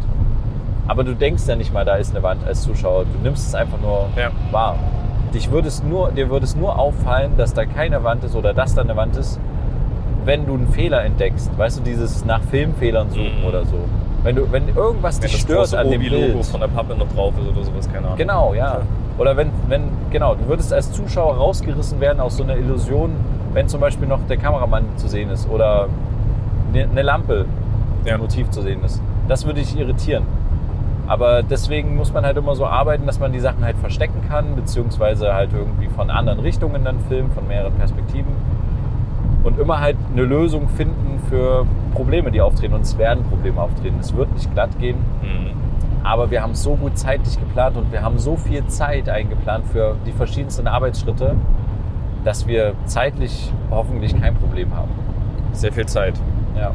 Aber 0.88 1.04
du 1.04 1.14
denkst 1.14 1.42
ja 1.46 1.54
nicht 1.54 1.72
mal, 1.72 1.84
da 1.84 1.94
ist 1.96 2.10
eine 2.14 2.22
Wand 2.22 2.44
als 2.46 2.62
Zuschauer. 2.62 3.04
Du 3.04 3.18
nimmst 3.22 3.48
es 3.48 3.54
einfach 3.54 3.78
nur 3.80 4.08
Ja. 4.16 4.30
wahr. 4.50 4.76
Dich 5.34 5.50
würde 5.50 5.68
es 5.68 5.82
nur, 5.82 6.10
dir 6.12 6.28
würde 6.30 6.44
es 6.44 6.54
nur 6.56 6.78
auffallen, 6.78 7.32
dass 7.36 7.54
da 7.54 7.64
keine 7.64 8.04
Wand 8.04 8.22
ist 8.24 8.36
oder 8.36 8.52
dass 8.52 8.74
da 8.74 8.82
eine 8.82 8.96
Wand 8.96 9.16
ist, 9.16 9.40
wenn 10.24 10.46
du 10.46 10.54
einen 10.54 10.68
Fehler 10.68 11.04
entdeckst. 11.04 11.50
Weißt 11.56 11.78
du, 11.78 11.82
dieses 11.82 12.24
nach 12.24 12.40
Filmfehlern 12.50 13.10
suchen 13.10 13.40
Mhm. 13.40 13.46
oder 13.46 13.64
so. 13.64 13.76
Wenn, 14.22 14.36
du, 14.36 14.52
wenn 14.52 14.68
irgendwas 14.68 15.20
Wenn 15.20 15.30
dich 15.30 15.40
stört 15.40 15.74
an 15.74 15.90
dem 15.90 16.00
Bild. 16.00 16.44
von 16.44 16.60
der 16.60 16.68
Pappe 16.68 16.94
noch 16.94 17.08
drauf 17.12 17.32
ist 17.40 17.48
oder 17.48 17.64
sowas, 17.64 17.88
keine 17.92 18.06
Ahnung. 18.06 18.18
Genau, 18.18 18.54
ja. 18.54 18.82
Oder 19.18 19.36
wenn, 19.36 19.50
wenn, 19.68 19.84
genau, 20.10 20.34
du 20.34 20.46
würdest 20.48 20.72
als 20.72 20.92
Zuschauer 20.92 21.36
rausgerissen 21.36 21.98
werden 22.00 22.20
aus 22.20 22.36
so 22.36 22.44
einer 22.44 22.56
Illusion, 22.56 23.10
wenn 23.52 23.68
zum 23.68 23.80
Beispiel 23.80 24.06
noch 24.06 24.20
der 24.28 24.36
Kameramann 24.36 24.84
zu 24.96 25.08
sehen 25.08 25.30
ist 25.30 25.48
oder 25.50 25.88
ne- 26.72 26.86
eine 26.90 27.02
Lampe 27.02 27.46
Ja. 28.04 28.14
im 28.14 28.20
Motiv 28.20 28.48
zu 28.50 28.62
sehen 28.62 28.84
ist. 28.84 29.02
Das 29.28 29.44
würde 29.44 29.60
dich 29.60 29.76
irritieren. 29.76 30.22
Aber 31.12 31.42
deswegen 31.42 31.94
muss 31.94 32.10
man 32.10 32.24
halt 32.24 32.38
immer 32.38 32.56
so 32.56 32.64
arbeiten, 32.64 33.04
dass 33.04 33.20
man 33.20 33.34
die 33.34 33.38
Sachen 33.38 33.62
halt 33.62 33.76
verstecken 33.76 34.22
kann, 34.30 34.56
beziehungsweise 34.56 35.34
halt 35.34 35.50
irgendwie 35.52 35.88
von 35.88 36.08
anderen 36.08 36.40
Richtungen 36.40 36.84
dann 36.84 37.00
filmen, 37.00 37.30
von 37.32 37.46
mehreren 37.46 37.74
Perspektiven. 37.74 38.32
Und 39.42 39.58
immer 39.58 39.78
halt 39.78 39.98
eine 40.10 40.24
Lösung 40.24 40.70
finden 40.70 41.20
für 41.28 41.66
Probleme, 41.92 42.30
die 42.30 42.40
auftreten. 42.40 42.72
Und 42.72 42.80
es 42.80 42.96
werden 42.96 43.24
Probleme 43.24 43.60
auftreten. 43.60 43.98
Es 44.00 44.16
wird 44.16 44.32
nicht 44.32 44.50
glatt 44.54 44.70
gehen. 44.78 44.96
Mhm. 45.20 45.50
Aber 46.02 46.30
wir 46.30 46.42
haben 46.42 46.54
so 46.54 46.76
gut 46.76 46.96
zeitlich 46.96 47.38
geplant 47.38 47.76
und 47.76 47.92
wir 47.92 48.00
haben 48.02 48.18
so 48.18 48.36
viel 48.36 48.66
Zeit 48.68 49.10
eingeplant 49.10 49.66
für 49.66 49.96
die 50.06 50.12
verschiedensten 50.12 50.66
Arbeitsschritte, 50.66 51.36
dass 52.24 52.46
wir 52.46 52.72
zeitlich 52.86 53.52
hoffentlich 53.70 54.18
kein 54.18 54.34
Problem 54.36 54.74
haben. 54.74 54.92
Sehr 55.52 55.74
viel 55.74 55.84
Zeit. 55.84 56.14
Ja. 56.56 56.70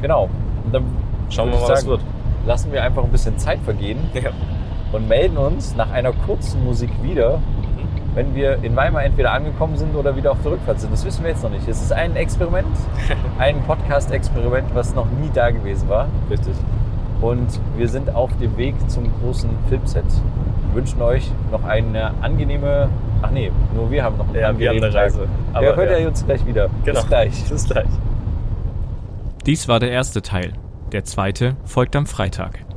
Genau. 0.00 0.30
Und 0.64 0.74
dann 0.74 0.84
Schauen 1.28 1.50
wir 1.50 1.56
mal, 1.56 1.68
was 1.68 1.80
sagen, 1.80 1.90
wird. 1.90 2.00
Lassen 2.48 2.72
wir 2.72 2.82
einfach 2.82 3.04
ein 3.04 3.10
bisschen 3.10 3.36
Zeit 3.36 3.58
vergehen 3.62 3.98
Ja. 4.14 4.30
und 4.92 5.06
melden 5.06 5.36
uns 5.36 5.76
nach 5.76 5.90
einer 5.90 6.12
kurzen 6.14 6.64
Musik 6.64 6.88
wieder, 7.02 7.42
wenn 8.14 8.34
wir 8.34 8.64
in 8.64 8.74
Weimar 8.74 9.04
entweder 9.04 9.32
angekommen 9.34 9.76
sind 9.76 9.94
oder 9.94 10.16
wieder 10.16 10.32
auf 10.32 10.38
der 10.42 10.52
Rückfahrt 10.52 10.80
sind. 10.80 10.90
Das 10.90 11.04
wissen 11.04 11.24
wir 11.24 11.30
jetzt 11.32 11.42
noch 11.42 11.50
nicht. 11.50 11.68
Es 11.68 11.82
ist 11.82 11.92
ein 11.92 12.16
Experiment, 12.16 12.74
ein 13.38 13.60
Podcast-Experiment, 13.64 14.74
was 14.74 14.94
noch 14.94 15.04
nie 15.20 15.28
da 15.34 15.50
gewesen 15.50 15.90
war. 15.90 16.08
Richtig. 16.30 16.54
Und 17.20 17.60
wir 17.76 17.86
sind 17.86 18.14
auf 18.14 18.34
dem 18.38 18.56
Weg 18.56 18.74
zum 18.88 19.12
großen 19.20 19.50
Filmset. 19.68 20.04
Wir 20.68 20.74
wünschen 20.74 21.02
euch 21.02 21.30
noch 21.52 21.64
eine 21.64 22.12
angenehme. 22.22 22.88
Ach 23.20 23.30
nee, 23.30 23.52
nur 23.74 23.90
wir 23.90 24.02
haben 24.02 24.16
noch 24.16 24.26
einen 24.28 24.36
Ja, 24.36 24.40
wir 24.40 24.46
haben 24.46 24.54
angenehmen 24.56 24.84
eine 24.84 24.94
Reise. 24.94 25.26
Aber 25.52 25.66
ja, 25.66 25.76
hört 25.76 25.90
ja. 25.90 25.98
ihr 25.98 26.08
uns 26.08 26.24
gleich 26.24 26.46
wieder. 26.46 26.70
Genau. 26.86 27.00
Bis 27.00 27.08
gleich. 27.08 27.44
Bis 27.44 27.68
gleich. 27.68 27.88
Dies 29.44 29.68
war 29.68 29.80
der 29.80 29.90
erste 29.90 30.22
Teil. 30.22 30.54
Der 30.92 31.04
zweite 31.04 31.56
folgt 31.66 31.96
am 31.96 32.06
Freitag. 32.06 32.67